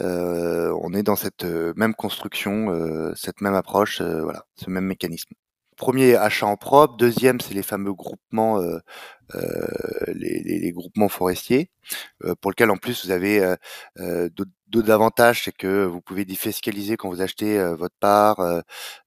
Euh, 0.00 0.76
on 0.82 0.92
est 0.92 1.02
dans 1.02 1.16
cette 1.16 1.44
même 1.44 1.94
construction, 1.94 2.68
cette 3.14 3.40
même 3.40 3.54
approche, 3.54 4.02
voilà, 4.02 4.44
ce 4.56 4.70
même 4.70 4.84
mécanisme. 4.84 5.34
Premier, 5.76 6.16
achat 6.16 6.46
en 6.46 6.56
propre. 6.56 6.96
Deuxième, 6.96 7.40
c'est 7.40 7.54
les 7.54 7.62
fameux 7.62 7.92
groupements, 7.92 8.60
les, 10.08 10.72
groupements 10.72 11.08
forestiers, 11.08 11.70
pour 12.40 12.50
lesquels 12.50 12.70
en 12.70 12.76
plus 12.76 13.04
vous 13.04 13.10
avez 13.10 13.56
d'autres 13.96 14.90
avantages, 14.90 15.44
c'est 15.44 15.56
que 15.56 15.84
vous 15.84 16.00
pouvez 16.00 16.24
défiscaliser 16.24 16.96
quand 16.96 17.08
vous 17.08 17.22
achetez 17.22 17.58
votre 17.76 17.94
part, 18.00 18.40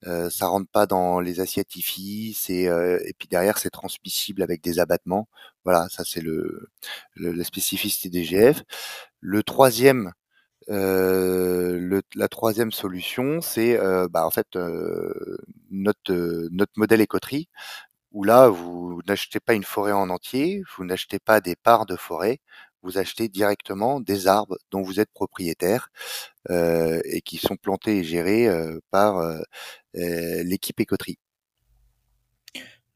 euh, 0.06 0.30
ça 0.30 0.48
rentre 0.48 0.70
pas 0.72 0.86
dans 0.86 1.20
les 1.20 1.40
assiettes 1.40 1.76
IFI, 1.76 2.34
c'est 2.34 2.64
et 2.64 3.14
puis 3.18 3.28
derrière 3.28 3.58
c'est 3.58 3.70
transmissible 3.70 4.42
avec 4.44 4.62
des 4.62 4.80
abattements. 4.80 5.28
Voilà, 5.66 5.88
ça 5.90 6.04
c'est 6.06 6.22
le, 6.22 6.70
la 7.16 7.44
spécificité 7.44 8.10
des 8.10 8.24
GF. 8.24 8.64
Le 9.20 9.44
troisième, 9.44 10.14
le, 10.68 12.02
la 12.16 12.28
troisième 12.28 12.72
solution, 12.72 13.42
c'est 13.42 13.78
bah, 14.10 14.26
en 14.26 14.32
fait 14.32 14.48
notre 15.72 16.48
notre 16.52 16.74
modèle 16.76 17.02
écoterie 17.02 17.48
où 18.12 18.24
là 18.24 18.50
vous 18.50 19.02
n'achetez 19.08 19.40
pas 19.40 19.54
une 19.54 19.64
forêt 19.64 19.92
en 19.92 20.10
entier, 20.10 20.64
vous 20.76 20.86
n'achetez 20.86 21.20
pas 21.20 21.42
des 21.42 21.56
parts 21.56 21.86
de 21.86 21.96
forêt, 21.96 22.40
vous 22.84 22.98
achetez 22.98 23.28
directement 23.28 24.00
des 24.00 24.28
arbres 24.28 24.58
dont 24.72 24.82
vous 24.82 25.00
êtes 25.00 25.12
propriétaire 25.12 25.90
et 26.50 27.22
qui 27.24 27.38
sont 27.38 27.58
plantés 27.58 28.00
et 28.00 28.04
gérés 28.04 28.50
par 28.92 29.22
l'équipe 29.94 30.80
écoterie. 30.80 31.18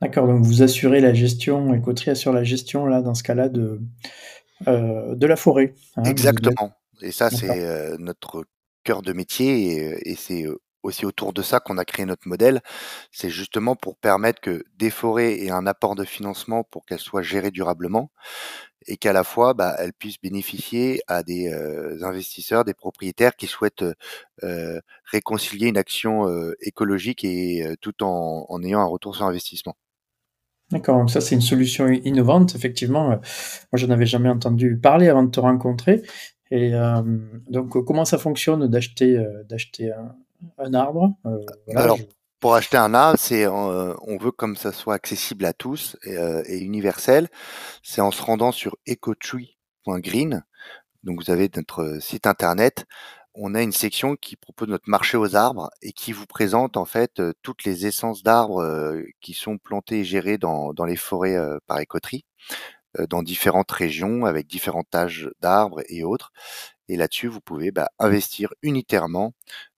D'accord, 0.02 0.26
donc 0.26 0.44
vous 0.44 0.64
assurez 0.64 1.00
la 1.00 1.14
gestion, 1.14 1.74
écoterie 1.76 2.12
assure 2.12 2.34
la 2.34 2.44
gestion 2.44 2.86
là 2.86 3.02
dans 3.02 3.14
ce 3.14 3.24
cas-là 3.24 3.50
de 3.50 3.82
de 4.66 5.26
la 5.26 5.36
forêt. 5.36 5.76
Hein, 5.98 6.04
Exactement. 6.04 6.74
Et 7.02 7.12
ça 7.12 7.30
c'est 7.30 7.98
notre 7.98 8.46
cœur 8.84 9.02
de 9.02 9.14
métier 9.14 9.74
et, 9.74 10.12
et 10.12 10.16
c'est 10.16 10.46
aussi 10.84 11.06
autour 11.06 11.34
de 11.34 11.42
ça 11.42 11.60
qu'on 11.60 11.78
a 11.78 11.86
créé 11.86 12.06
notre 12.06 12.28
modèle. 12.28 12.62
C'est 13.12 13.30
justement 13.30 13.76
pour 13.76 13.98
permettre 13.98 14.42
que 14.42 14.64
des 14.78 14.90
forêts 14.90 15.40
aient 15.40 15.52
un 15.52 15.68
apport 15.68 15.96
de 15.96 16.04
financement 16.04 16.64
pour 16.64 16.86
qu'elles 16.86 17.00
soient 17.00 17.22
gérées 17.22 17.52
durablement 17.52 18.12
et 18.88 18.98
qu'à 18.98 19.14
la 19.14 19.24
fois, 19.24 19.54
bah, 19.54 19.76
elles 19.78 19.94
puissent 19.94 20.20
bénéficier 20.22 21.02
à 21.08 21.22
des 21.24 21.50
euh, 21.50 22.04
investisseurs, 22.04 22.66
des 22.66 22.74
propriétaires 22.74 23.36
qui 23.36 23.46
souhaitent 23.46 23.86
euh, 24.44 24.80
réconcilier 25.06 25.68
une 25.68 25.78
action 25.78 26.28
euh, 26.28 26.56
écologique 26.62 27.24
et 27.24 27.76
tout 27.82 28.04
en, 28.04 28.46
en, 28.50 28.64
ayant 28.64 28.80
un 28.80 28.86
retour 28.86 29.16
sur 29.16 29.26
investissement. 29.26 29.76
D'accord, 30.72 30.98
donc 30.98 31.12
ça 31.12 31.20
c'est 31.20 31.36
une 31.36 31.42
solution 31.42 31.90
innovante, 31.90 32.56
effectivement. 32.56 33.10
moi 33.10 33.20
je 33.74 33.86
n'avais 33.86 34.06
jamais 34.06 34.30
entendu 34.30 34.78
parler 34.78 35.10
avant 35.10 35.24
de 35.24 35.30
te 35.30 35.40
rencontrer. 35.40 36.02
Et 36.52 36.74
donc 37.50 37.70
comment 37.86 38.06
ça 38.06 38.18
fonctionne 38.18 38.68
d'acheter 38.68 39.26
d'acheter 39.50 39.92
un, 40.58 40.74
arbre. 40.74 41.14
Euh, 41.26 41.40
Alors, 41.76 41.98
pour 42.40 42.56
acheter 42.56 42.78
un 42.78 42.94
arbre, 42.94 43.18
c'est 43.20 43.46
euh, 43.46 43.94
on 44.02 44.18
veut 44.18 44.32
comme 44.32 44.56
ça 44.56 44.72
soit 44.72 44.96
accessible 44.96 45.46
à 45.46 45.54
tous 45.54 45.98
et, 46.04 46.18
euh, 46.18 46.44
universel. 46.50 47.30
C'est 47.84 48.02
en 48.02 48.12
se 48.12 48.22
rendant 48.22 48.52
sur 48.52 48.78
ecotree.green. 48.88 50.44
Donc 51.04 51.24
vous 51.24 51.32
avez 51.32 51.50
notre 51.56 52.00
site 52.00 52.28
internet. 52.28 52.86
On 53.34 53.56
a 53.56 53.62
une 53.62 53.72
section 53.72 54.18
qui 54.18 54.36
propose 54.36 54.68
notre 54.68 54.90
marché 54.90 55.16
aux 55.16 55.36
arbres 55.38 55.70
et 55.82 55.94
qui 55.94 56.12
vous 56.12 56.26
présente 56.26 56.76
en 56.76 56.84
fait 56.84 57.22
toutes 57.42 57.64
les 57.64 57.86
essences 57.86 58.24
d'arbres 58.24 59.02
qui 59.22 59.34
sont 59.34 59.58
plantées 59.58 60.00
et 60.00 60.04
gérées 60.04 60.38
dans, 60.38 60.74
dans 60.74 60.84
les 60.84 60.98
forêts 60.98 61.38
par 61.66 61.80
écoterie 61.80 62.26
dans 63.10 63.24
différentes 63.24 63.72
régions 63.72 64.26
avec 64.26 64.48
différents 64.48 64.86
âges 64.94 65.30
d'arbres 65.40 65.82
et 65.88 66.04
autres. 66.04 66.32
Et 66.90 66.98
là-dessus, 66.98 67.28
vous 67.28 67.42
pouvez 67.42 67.72
bah, 67.72 67.90
investir 68.00 68.54
unitairement 68.62 69.34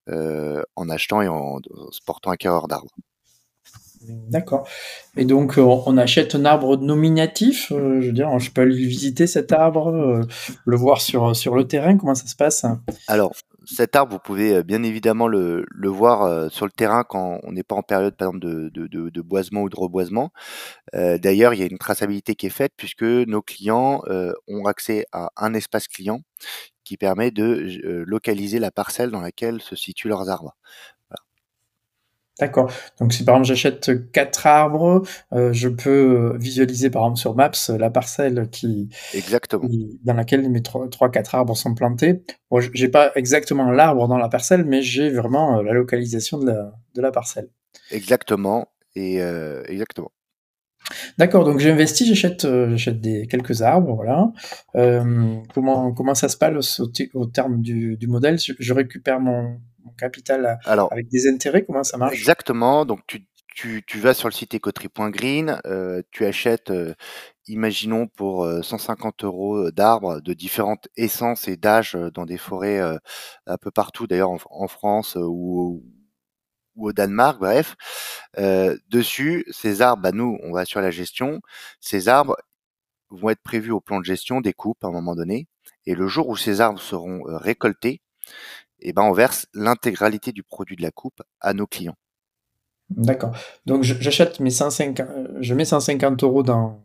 euh, 0.09 0.63
en 0.75 0.89
achetant 0.89 1.21
et 1.21 1.27
en, 1.27 1.59
se 1.91 1.99
portant 2.05 2.31
un 2.31 2.35
carreur 2.35 2.67
d'arbre. 2.67 2.89
D'accord. 4.01 4.67
Et 5.15 5.23
donc, 5.23 5.57
on 5.57 5.97
achète 5.97 6.35
un 6.35 6.43
arbre 6.43 6.75
nominatif. 6.75 7.71
Euh, 7.71 8.01
je 8.01 8.07
veux 8.07 8.13
dire, 8.13 8.37
je 8.39 8.51
peux 8.51 8.61
aller 8.61 8.75
visiter 8.75 9.27
cet 9.27 9.53
arbre, 9.53 10.25
le 10.65 10.75
voir 10.75 10.99
sur, 10.99 11.35
sur 11.35 11.55
le 11.55 11.67
terrain. 11.67 11.97
Comment 11.97 12.15
ça 12.15 12.27
se 12.27 12.35
passe? 12.35 12.65
Alors, 13.07 13.31
cet 13.65 13.95
arbre, 13.95 14.13
vous 14.13 14.19
pouvez 14.19 14.55
euh, 14.55 14.63
bien 14.63 14.83
évidemment 14.83 15.27
le, 15.27 15.65
voir 15.83 16.23
euh, 16.23 16.49
sur 16.49 16.65
le 16.65 16.71
terrain 16.71 17.03
quand 17.03 17.39
on 17.43 17.51
n'est 17.51 17.63
pas 17.63 17.75
en 17.75 17.83
période, 17.83 18.15
par 18.15 18.29
exemple, 18.29 18.39
de, 18.39 19.21
boisement 19.21 19.61
ou 19.61 19.69
de 19.69 19.75
reboisement. 19.75 20.31
Euh, 20.95 21.17
D'ailleurs, 21.17 21.53
il 21.53 21.59
y 21.59 21.63
a 21.63 21.67
une 21.69 21.77
traçabilité 21.77 22.35
qui 22.35 22.47
est 22.47 22.49
faite 22.49 22.73
puisque 22.77 23.03
nos 23.03 23.41
clients 23.41 24.01
ont 24.47 24.65
accès 24.65 25.05
à 25.11 25.31
un 25.37 25.53
espace 25.53 25.87
client 25.87 26.21
qui 26.83 26.97
permet 26.97 27.31
de 27.31 28.03
localiser 28.05 28.59
la 28.59 28.71
parcelle 28.71 29.11
dans 29.11 29.21
laquelle 29.21 29.61
se 29.61 29.75
situent 29.75 30.09
leurs 30.09 30.29
arbres. 30.29 30.55
D'accord. 32.39 32.71
Donc 32.99 33.13
si 33.13 33.23
par 33.23 33.35
exemple 33.35 33.47
j'achète 33.47 34.11
quatre 34.11 34.47
arbres, 34.47 35.03
euh, 35.33 35.53
je 35.53 35.69
peux 35.69 36.35
visualiser 36.39 36.89
par 36.89 37.03
exemple 37.03 37.19
sur 37.19 37.35
Maps 37.35 37.51
la 37.77 37.91
parcelle 37.91 38.49
qui, 38.51 38.89
Exactement. 39.13 39.67
qui- 39.67 39.99
dans 40.03 40.15
laquelle 40.15 40.49
mes 40.49 40.63
trois, 40.63 40.89
quatre 41.11 41.35
arbres 41.35 41.55
sont 41.55 41.75
plantés. 41.75 42.23
Bon, 42.49 42.59
j'ai 42.73 42.89
pas 42.89 43.11
exactement 43.15 43.69
l'arbre 43.69 44.07
dans 44.07 44.17
la 44.17 44.29
parcelle, 44.29 44.65
mais 44.65 44.81
j'ai 44.81 45.11
vraiment 45.11 45.59
euh, 45.59 45.63
la 45.63 45.73
localisation 45.73 46.39
de 46.39 46.47
la, 46.47 46.73
de 46.95 47.01
la 47.01 47.11
parcelle. 47.11 47.49
Exactement. 47.91 48.67
Et 48.95 49.21
euh, 49.21 49.63
exactement. 49.67 50.11
D'accord. 51.17 51.45
Donc 51.45 51.59
j'investis, 51.59 52.07
j'achète, 52.07 52.45
euh, 52.45 52.71
j'achète 52.71 52.99
des 52.99 53.27
quelques 53.27 53.61
arbres, 53.61 53.93
voilà. 53.95 54.31
Euh, 54.75 55.35
comment 55.53 55.93
comment 55.93 56.15
ça 56.15 56.29
se 56.29 56.37
passe 56.37 56.79
au, 56.79 57.25
terme 57.27 57.61
du, 57.61 57.95
du 57.95 58.07
modèle? 58.07 58.39
Je, 58.39 58.53
je 58.59 58.73
récupère 58.73 59.19
mon, 59.19 59.59
mon 59.83 59.91
capital 59.91 60.59
Alors, 60.65 60.91
avec 60.91 61.09
des 61.09 61.27
intérêts. 61.27 61.63
Comment 61.65 61.83
ça 61.83 61.97
marche? 61.97 62.13
Exactement. 62.13 62.85
Donc, 62.85 63.01
tu, 63.07 63.25
tu, 63.55 63.83
tu 63.85 63.99
vas 63.99 64.13
sur 64.13 64.27
le 64.27 64.33
site 64.33 64.53
écoterie.green, 64.53 65.59
euh, 65.65 66.01
tu 66.11 66.25
achètes, 66.25 66.71
euh, 66.71 66.93
imaginons 67.47 68.07
pour 68.07 68.45
euh, 68.45 68.61
150 68.61 69.23
euros 69.23 69.71
d'arbres 69.71 70.21
de 70.21 70.33
différentes 70.33 70.87
essences 70.97 71.47
et 71.47 71.57
d'âges 71.57 71.95
euh, 71.95 72.09
dans 72.11 72.25
des 72.25 72.37
forêts 72.37 72.79
euh, 72.79 72.97
un 73.45 73.57
peu 73.57 73.71
partout, 73.71 74.07
d'ailleurs 74.07 74.31
en, 74.31 74.37
en 74.49 74.67
France 74.67 75.17
euh, 75.17 75.21
ou, 75.21 75.83
ou 76.75 76.87
au 76.89 76.93
Danemark, 76.93 77.39
bref. 77.39 77.75
Euh, 78.39 78.77
dessus, 78.89 79.45
ces 79.51 79.81
arbres, 79.81 80.01
bah, 80.03 80.11
nous, 80.11 80.37
on 80.43 80.51
va 80.53 80.65
sur 80.65 80.81
la 80.81 80.91
gestion. 80.91 81.39
Ces 81.79 82.07
arbres 82.07 82.37
vont 83.09 83.29
être 83.29 83.43
prévus 83.43 83.71
au 83.71 83.79
plan 83.81 83.99
de 83.99 84.05
gestion 84.05 84.41
des 84.41 84.53
coupes 84.53 84.83
à 84.83 84.87
un 84.87 84.91
moment 84.91 85.15
donné. 85.15 85.47
Et 85.85 85.95
le 85.95 86.07
jour 86.07 86.29
où 86.29 86.35
ces 86.37 86.61
arbres 86.61 86.79
seront 86.81 87.27
euh, 87.29 87.37
récoltés, 87.37 88.01
eh 88.83 88.93
ben, 88.93 89.03
on 89.03 89.13
verse 89.13 89.47
l'intégralité 89.53 90.31
du 90.31 90.43
produit 90.43 90.75
de 90.75 90.81
la 90.81 90.91
coupe 90.91 91.21
à 91.41 91.53
nos 91.53 91.67
clients. 91.67 91.95
D'accord. 92.89 93.35
Donc 93.65 93.83
j'achète 93.83 94.39
mes 94.39 94.49
150, 94.51 94.99
euh, 94.99 95.27
je 95.39 95.53
mets 95.53 95.65
150 95.65 96.23
euros 96.23 96.43
dans, 96.43 96.83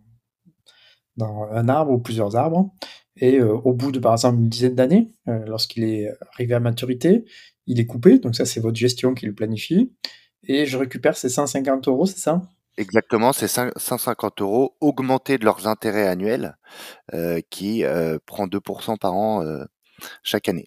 dans 1.16 1.48
un 1.50 1.68
arbre 1.68 1.92
ou 1.92 1.98
plusieurs 1.98 2.36
arbres, 2.36 2.70
et 3.16 3.38
euh, 3.38 3.52
au 3.52 3.74
bout 3.74 3.92
de 3.92 3.98
par 3.98 4.12
exemple 4.12 4.38
une 4.38 4.48
dizaine 4.48 4.74
d'années, 4.74 5.12
euh, 5.28 5.44
lorsqu'il 5.46 5.84
est 5.84 6.08
arrivé 6.32 6.54
à 6.54 6.60
maturité, 6.60 7.24
il 7.66 7.80
est 7.80 7.86
coupé, 7.86 8.18
donc 8.18 8.36
ça 8.36 8.46
c'est 8.46 8.60
votre 8.60 8.76
gestion 8.76 9.12
qui 9.12 9.26
le 9.26 9.34
planifie, 9.34 9.92
et 10.44 10.66
je 10.66 10.78
récupère 10.78 11.16
ces 11.16 11.28
150 11.28 11.88
euros, 11.88 12.06
c'est 12.06 12.20
ça? 12.20 12.42
Exactement, 12.76 13.32
cin- 13.32 13.72
150 13.76 14.40
euros 14.40 14.76
augmentés 14.80 15.36
de 15.36 15.44
leurs 15.44 15.66
intérêts 15.66 16.06
annuels 16.06 16.56
euh, 17.12 17.40
qui 17.50 17.82
prend 18.24 18.46
2% 18.46 18.96
par 18.96 19.14
an 19.14 19.44
chaque 20.22 20.48
année. 20.48 20.66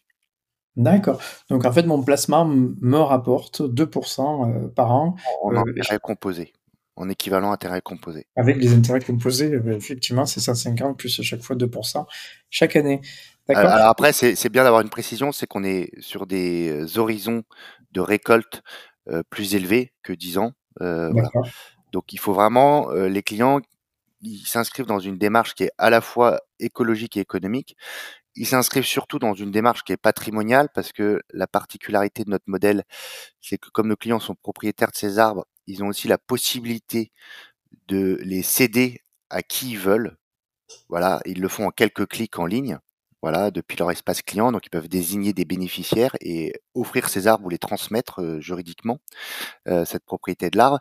D'accord. 0.77 1.21
Donc 1.49 1.65
en 1.65 1.71
fait 1.71 1.83
mon 1.83 2.01
placement 2.01 2.45
me 2.45 2.97
rapporte 2.97 3.61
2% 3.61 4.65
euh, 4.65 4.67
par 4.69 4.91
an 4.91 5.15
En 5.43 5.53
euh, 5.53 5.59
intérêts 5.59 5.99
composés, 5.99 6.53
en 6.95 7.09
équivalent 7.09 7.51
intérêt 7.51 7.81
composé. 7.81 8.25
avec 8.37 8.57
les 8.57 8.73
intérêts 8.73 9.01
composés, 9.01 9.53
euh, 9.53 9.75
effectivement 9.75 10.25
c'est 10.25 10.39
150 10.39 10.97
plus 10.97 11.19
à 11.19 11.23
chaque 11.23 11.41
fois 11.41 11.55
2% 11.55 12.05
chaque 12.49 12.75
année. 12.75 13.01
D'accord? 13.47 13.69
alors 13.69 13.87
après, 13.87 14.13
c'est 14.13 14.49
bien 14.49 14.63
d'avoir 14.63 14.81
une 14.81 14.89
précision, 14.89 15.31
c'est 15.31 15.47
qu'on 15.47 15.63
est 15.63 15.91
sur 15.99 16.25
des 16.25 16.97
horizons 16.97 17.43
de 17.91 17.99
récolte 17.99 18.61
euh, 19.09 19.23
plus 19.29 19.55
élevés 19.55 19.91
que 20.03 20.13
10 20.13 20.37
ans. 20.37 20.53
Voilà. 20.79 21.11
D'accord. 21.11 21.47
Donc 21.91 22.13
il 22.13 22.19
faut 22.19 22.33
vraiment, 22.33 22.89
les 22.91 23.23
clients, 23.23 23.59
ils 24.21 24.45
s'inscrivent 24.45 24.85
dans 24.85 24.99
une 24.99 25.17
démarche 25.17 25.55
qui 25.55 25.63
est 25.63 25.71
à 25.77 25.89
la 25.89 25.99
fois 25.99 26.39
écologique 26.59 27.17
et 27.17 27.19
économique. 27.19 27.75
Ils 28.35 28.47
s'inscrivent 28.47 28.85
surtout 28.85 29.19
dans 29.19 29.33
une 29.33 29.51
démarche 29.51 29.83
qui 29.83 29.91
est 29.93 29.97
patrimoniale 29.97 30.69
parce 30.73 30.91
que 30.91 31.21
la 31.33 31.47
particularité 31.47 32.23
de 32.23 32.29
notre 32.29 32.45
modèle, 32.47 32.83
c'est 33.41 33.57
que 33.57 33.69
comme 33.69 33.87
nos 33.87 33.97
clients 33.97 34.19
sont 34.19 34.35
propriétaires 34.35 34.91
de 34.91 34.97
ces 34.97 35.19
arbres, 35.19 35.45
ils 35.67 35.83
ont 35.83 35.87
aussi 35.87 36.07
la 36.07 36.17
possibilité 36.17 37.11
de 37.87 38.19
les 38.23 38.43
céder 38.43 39.01
à 39.29 39.41
qui 39.43 39.71
ils 39.71 39.79
veulent. 39.79 40.17
Voilà, 40.89 41.21
ils 41.25 41.41
le 41.41 41.47
font 41.47 41.67
en 41.67 41.71
quelques 41.71 42.07
clics 42.07 42.39
en 42.39 42.45
ligne. 42.45 42.79
Voilà, 43.21 43.51
depuis 43.51 43.77
leur 43.77 43.91
espace 43.91 44.23
client, 44.23 44.51
donc 44.51 44.65
ils 44.65 44.71
peuvent 44.71 44.87
désigner 44.87 45.31
des 45.31 45.45
bénéficiaires 45.45 46.15
et 46.21 46.53
offrir 46.73 47.07
ces 47.07 47.27
arbres 47.27 47.45
ou 47.45 47.49
les 47.49 47.59
transmettre 47.59 48.19
euh, 48.21 48.39
juridiquement 48.39 48.99
euh, 49.67 49.85
cette 49.85 50.05
propriété 50.05 50.49
de 50.49 50.57
l'arbre. 50.57 50.79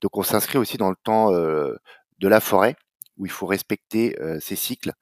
Donc 0.00 0.16
on 0.16 0.22
s'inscrit 0.22 0.58
aussi 0.58 0.78
dans 0.78 0.88
le 0.90 0.96
temps 1.04 1.34
euh, 1.34 1.76
de 2.20 2.28
la 2.28 2.40
forêt 2.40 2.76
où 3.16 3.26
il 3.26 3.32
faut 3.32 3.46
respecter 3.46 4.16
euh, 4.20 4.38
ces 4.40 4.56
cycles. 4.56 4.92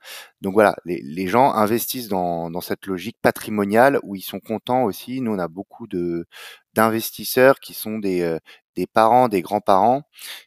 Donc 0.40 0.54
voilà, 0.54 0.76
les, 0.84 1.00
les 1.02 1.26
gens 1.26 1.52
investissent 1.52 2.08
dans, 2.08 2.50
dans 2.50 2.60
cette 2.60 2.86
logique 2.86 3.16
patrimoniale 3.22 3.98
où 4.02 4.14
ils 4.16 4.22
sont 4.22 4.40
contents 4.40 4.84
aussi. 4.84 5.20
Nous, 5.20 5.32
on 5.32 5.38
a 5.38 5.48
beaucoup 5.48 5.86
de 5.86 6.26
d'investisseurs 6.74 7.60
qui 7.60 7.74
sont 7.74 7.98
des, 7.98 8.22
euh, 8.22 8.38
des 8.76 8.86
parents, 8.86 9.28
des 9.28 9.42
grands-parents 9.42 10.02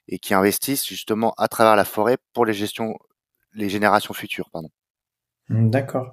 et 0.08 0.17
qui 0.19 0.34
investissent 0.34 0.86
justement 0.86 1.34
à 1.38 1.47
travers 1.47 1.75
la 1.75 1.86
forêt 1.86 2.17
pour 2.34 2.45
les 2.45 2.54
gestions, 2.54 2.95
les 3.54 3.69
générations 3.69 4.13
futures. 4.13 4.49
Pardon. 4.51 4.69
D'accord. 5.49 6.12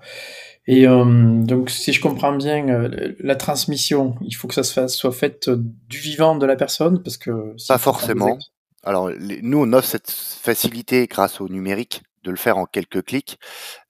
Et 0.67 0.87
euh, 0.87 1.05
donc, 1.43 1.71
si 1.71 1.93
je 1.93 2.01
comprends 2.01 2.37
bien, 2.37 2.69
euh, 2.69 3.15
la 3.19 3.35
transmission, 3.35 4.15
il 4.21 4.33
faut 4.33 4.47
que 4.47 4.55
ça 4.55 4.62
se 4.62 4.73
fasse, 4.73 4.95
soit 4.95 5.12
fait 5.12 5.49
euh, 5.49 5.57
du 5.88 5.99
vivant 5.99 6.37
de 6.37 6.45
la 6.45 6.55
personne, 6.55 7.03
parce 7.03 7.17
que 7.17 7.57
Pas 7.67 7.77
des 7.77 7.83
forcément. 7.83 8.38
Alors, 8.83 9.11
les- 9.11 9.42
nous, 9.42 9.59
on 9.59 9.73
offre 9.73 9.88
cette 9.88 10.11
facilité 10.11 11.07
grâce 11.07 11.40
au 11.40 11.49
numérique 11.49 12.03
de 12.25 12.31
le 12.31 12.37
faire 12.37 12.59
en 12.59 12.66
quelques 12.66 13.05
clics, 13.05 13.38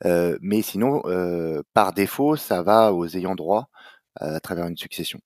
euh, 0.05 0.38
mais 0.40 0.62
sinon, 0.62 1.02
euh, 1.07 1.62
par 1.74 1.92
défaut, 1.92 2.37
ça 2.37 2.62
va 2.62 2.92
aux 2.92 3.07
ayants 3.07 3.35
droit 3.35 3.68
euh, 4.22 4.37
à 4.37 4.40
travers 4.40 4.66
une 4.66 4.76
succession. 4.76 5.20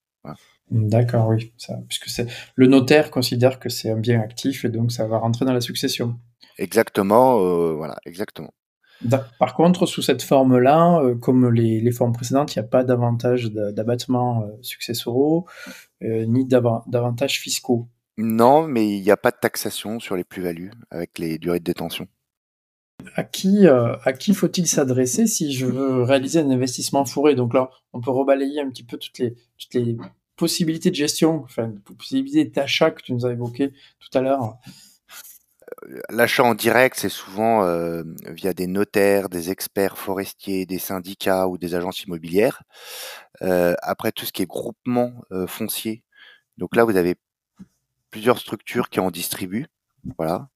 D'accord, 0.70 1.28
oui. 1.28 1.52
Ça, 1.56 1.74
puisque 1.88 2.08
c'est 2.08 2.26
le 2.56 2.66
notaire 2.66 3.12
considère 3.12 3.60
que 3.60 3.68
c'est 3.68 3.90
un 3.90 3.96
bien 3.98 4.20
actif 4.20 4.64
et 4.64 4.68
donc 4.68 4.90
ça 4.90 5.06
va 5.06 5.18
rentrer 5.18 5.44
dans 5.44 5.52
la 5.52 5.60
succession. 5.60 6.18
Exactement, 6.58 7.38
euh, 7.40 7.74
voilà, 7.74 7.96
exactement. 8.04 8.52
Par 9.38 9.54
contre, 9.54 9.86
sous 9.86 10.02
cette 10.02 10.22
forme-là, 10.22 11.00
euh, 11.02 11.14
comme 11.14 11.50
les, 11.50 11.80
les 11.80 11.90
formes 11.92 12.12
précédentes, 12.12 12.56
il 12.56 12.58
n'y 12.58 12.64
a 12.64 12.68
pas 12.68 12.82
d'avantage 12.82 13.52
d'a- 13.52 13.70
d'abattement 13.70 14.42
euh, 14.44 14.56
successoraux 14.62 15.46
ni 16.02 16.44
d'ava- 16.46 16.82
d'avantages 16.86 17.38
fiscaux. 17.40 17.88
Non, 18.18 18.66
mais 18.66 18.88
il 18.88 19.02
n'y 19.02 19.10
a 19.10 19.16
pas 19.16 19.30
de 19.30 19.36
taxation 19.40 20.00
sur 20.00 20.16
les 20.16 20.24
plus-values 20.24 20.72
avec 20.90 21.18
les 21.18 21.38
durées 21.38 21.58
de 21.58 21.64
détention. 21.64 22.08
À 23.14 23.24
qui, 23.24 23.66
euh, 23.66 23.94
à 24.04 24.12
qui 24.12 24.34
faut-il 24.34 24.66
s'adresser 24.66 25.26
si 25.26 25.52
je 25.52 25.66
veux 25.66 26.02
réaliser 26.02 26.40
un 26.40 26.50
investissement 26.50 27.04
fourré? 27.04 27.34
Donc 27.34 27.52
là, 27.52 27.70
on 27.92 28.00
peut 28.00 28.10
rebalayer 28.10 28.60
un 28.60 28.70
petit 28.70 28.84
peu 28.84 28.96
toutes 28.96 29.18
les, 29.18 29.34
toutes 29.58 29.74
les 29.74 29.96
possibilités 30.36 30.90
de 30.90 30.94
gestion, 30.94 31.42
enfin, 31.44 31.74
possibilités 31.98 32.44
d'achat 32.44 32.90
que 32.90 33.02
tu 33.02 33.12
nous 33.12 33.26
as 33.26 33.32
évoquées 33.32 33.72
tout 34.00 34.18
à 34.18 34.22
l'heure. 34.22 34.58
L'achat 36.10 36.44
en 36.44 36.54
direct, 36.54 36.96
c'est 36.98 37.08
souvent 37.08 37.64
euh, 37.64 38.02
via 38.28 38.54
des 38.54 38.66
notaires, 38.66 39.28
des 39.28 39.50
experts 39.50 39.98
forestiers, 39.98 40.64
des 40.64 40.78
syndicats 40.78 41.48
ou 41.48 41.58
des 41.58 41.74
agences 41.74 42.04
immobilières. 42.04 42.62
Euh, 43.42 43.74
après, 43.82 44.12
tout 44.12 44.24
ce 44.24 44.32
qui 44.32 44.42
est 44.42 44.46
groupement 44.46 45.12
euh, 45.32 45.46
foncier, 45.46 46.04
donc 46.56 46.76
là, 46.76 46.84
vous 46.84 46.96
avez 46.96 47.16
plusieurs 48.16 48.38
structures 48.38 48.88
qui 48.88 48.98
en 49.00 49.10
distribuent. 49.10 49.66
Voilà. 50.18 50.48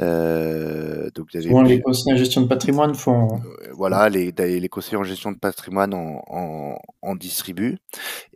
Euh, 0.00 1.10
donc 1.14 1.32
les 1.32 1.80
conseillers 1.80 2.14
en 2.14 2.18
gestion 2.18 2.42
de 2.42 2.48
patrimoine 2.48 2.94
font. 2.94 3.28
euh, 3.38 3.72
voilà, 3.72 4.08
les, 4.08 4.32
les 4.32 4.68
conseillers 4.68 4.96
en 4.98 5.04
gestion 5.04 5.32
de 5.32 5.38
patrimoine 5.38 5.94
en, 5.94 6.22
en, 6.26 6.76
en 7.00 7.14
distribuent. 7.16 7.78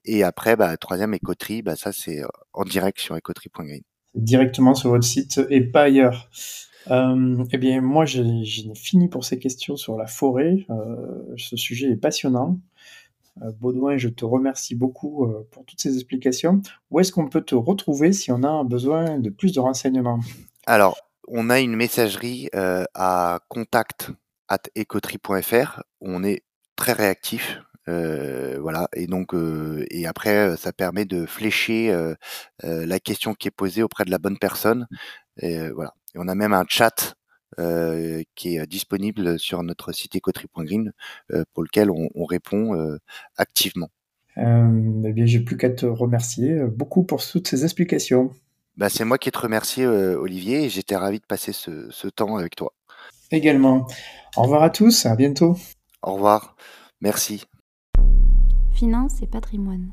Et 0.05 0.23
après, 0.23 0.57
bah, 0.57 0.77
troisième 0.77 1.13
écoterie, 1.13 1.61
bah, 1.63 1.77
ça 1.77 1.93
c'est 1.93 2.23
euh, 2.23 2.29
en 2.53 2.65
direct 2.65 2.99
sur 3.01 3.17
écoterie.green. 3.17 3.83
directement 4.15 4.75
sur 4.75 4.91
votre 4.91 5.05
site 5.05 5.41
et 5.51 5.61
pas 5.61 5.83
ailleurs. 5.83 6.31
Euh, 6.91 7.45
eh 7.53 7.59
bien, 7.59 7.81
moi, 7.81 8.05
j'ai 8.05 8.25
j'ai 8.45 8.75
fini 8.75 9.09
pour 9.09 9.25
ces 9.25 9.39
questions 9.39 9.77
sur 9.77 9.97
la 9.97 10.07
forêt. 10.07 10.67
Euh, 10.71 11.35
ce 11.37 11.57
sujet 11.57 11.91
est 11.91 11.97
passionnant. 11.97 12.61
Euh, 13.43 13.51
Baudouin, 13.61 13.97
je 13.97 14.09
te 14.09 14.25
remercie 14.25 14.75
beaucoup 14.75 15.27
euh, 15.27 15.47
pour 15.51 15.65
toutes 15.65 15.81
ces 15.81 15.95
explications. 15.95 16.63
Où 16.91 17.01
est-ce 17.01 17.13
qu'on 17.13 17.29
peut 17.29 17.43
te 17.43 17.55
retrouver 17.55 18.13
si 18.13 18.31
on 18.31 18.43
a 18.43 18.65
besoin 18.65 19.19
de 19.19 19.31
plus 19.31 19.53
de 19.53 19.61
renseignements? 19.61 20.21
Alors, 20.67 20.97
on 21.29 21.51
a 21.51 21.61
une 21.61 21.77
messagerie 21.77 22.49
euh, 22.55 22.85
à 22.95 23.41
contact 23.49 24.11
at 24.49 24.61
écoterie.fr 24.75 25.83
où 26.01 26.11
on 26.11 26.23
est 26.23 26.43
très 26.77 26.93
réactif. 26.93 27.61
Voilà 27.87 28.89
et 28.95 29.07
donc 29.07 29.35
et 29.91 30.07
après 30.07 30.57
ça 30.57 30.73
permet 30.73 31.05
de 31.05 31.27
flécher 31.27 31.95
la 32.63 32.99
question 32.99 33.35
qui 33.35 33.49
est 33.49 33.51
posée 33.51 33.83
auprès 33.83 34.07
de 34.07 34.11
la 34.11 34.17
bonne 34.17 34.39
personne 34.39 34.87
voilà 35.43 35.93
on 36.15 36.27
a 36.27 36.35
même 36.35 36.55
un 36.55 36.65
chat 36.67 37.15
euh, 37.59 38.23
qui 38.35 38.57
est 38.57 38.67
disponible 38.67 39.39
sur 39.39 39.63
notre 39.63 39.93
site 39.93 40.17
écoterie.green 40.17 40.93
euh, 41.33 41.45
pour 41.53 41.63
lequel 41.63 41.91
on, 41.91 42.09
on 42.15 42.25
répond 42.25 42.75
euh, 42.75 42.99
activement 43.37 43.89
Euh, 44.37 45.03
eh 45.05 45.13
bien, 45.13 45.27
j'ai 45.27 45.41
plus 45.41 45.57
qu'à 45.57 45.71
te 45.71 45.87
remercier 45.87 46.65
beaucoup 46.65 47.05
pour 47.05 47.25
toutes 47.25 47.49
ces 47.49 47.65
explications. 47.65 48.33
Bah, 48.77 48.89
c'est 48.89 49.05
moi 49.05 49.19
qui 49.19 49.31
te 49.31 49.39
remercie, 49.39 49.87
Olivier, 49.87 50.65
et 50.65 50.69
j'étais 50.69 50.97
ravi 50.97 51.21
de 51.21 51.27
passer 51.27 51.53
ce, 51.53 51.89
ce 51.91 52.09
temps 52.09 52.37
avec 52.37 52.57
toi. 52.57 52.73
Également. 53.31 53.87
Au 54.37 54.43
revoir 54.43 54.63
à 54.63 54.71
tous, 54.71 55.07
à 55.07 55.15
bientôt. 55.15 55.57
Au 56.03 56.15
revoir, 56.15 56.57
merci. 57.01 57.45
Finance 58.75 59.23
et 59.23 59.27
patrimoine. 59.29 59.93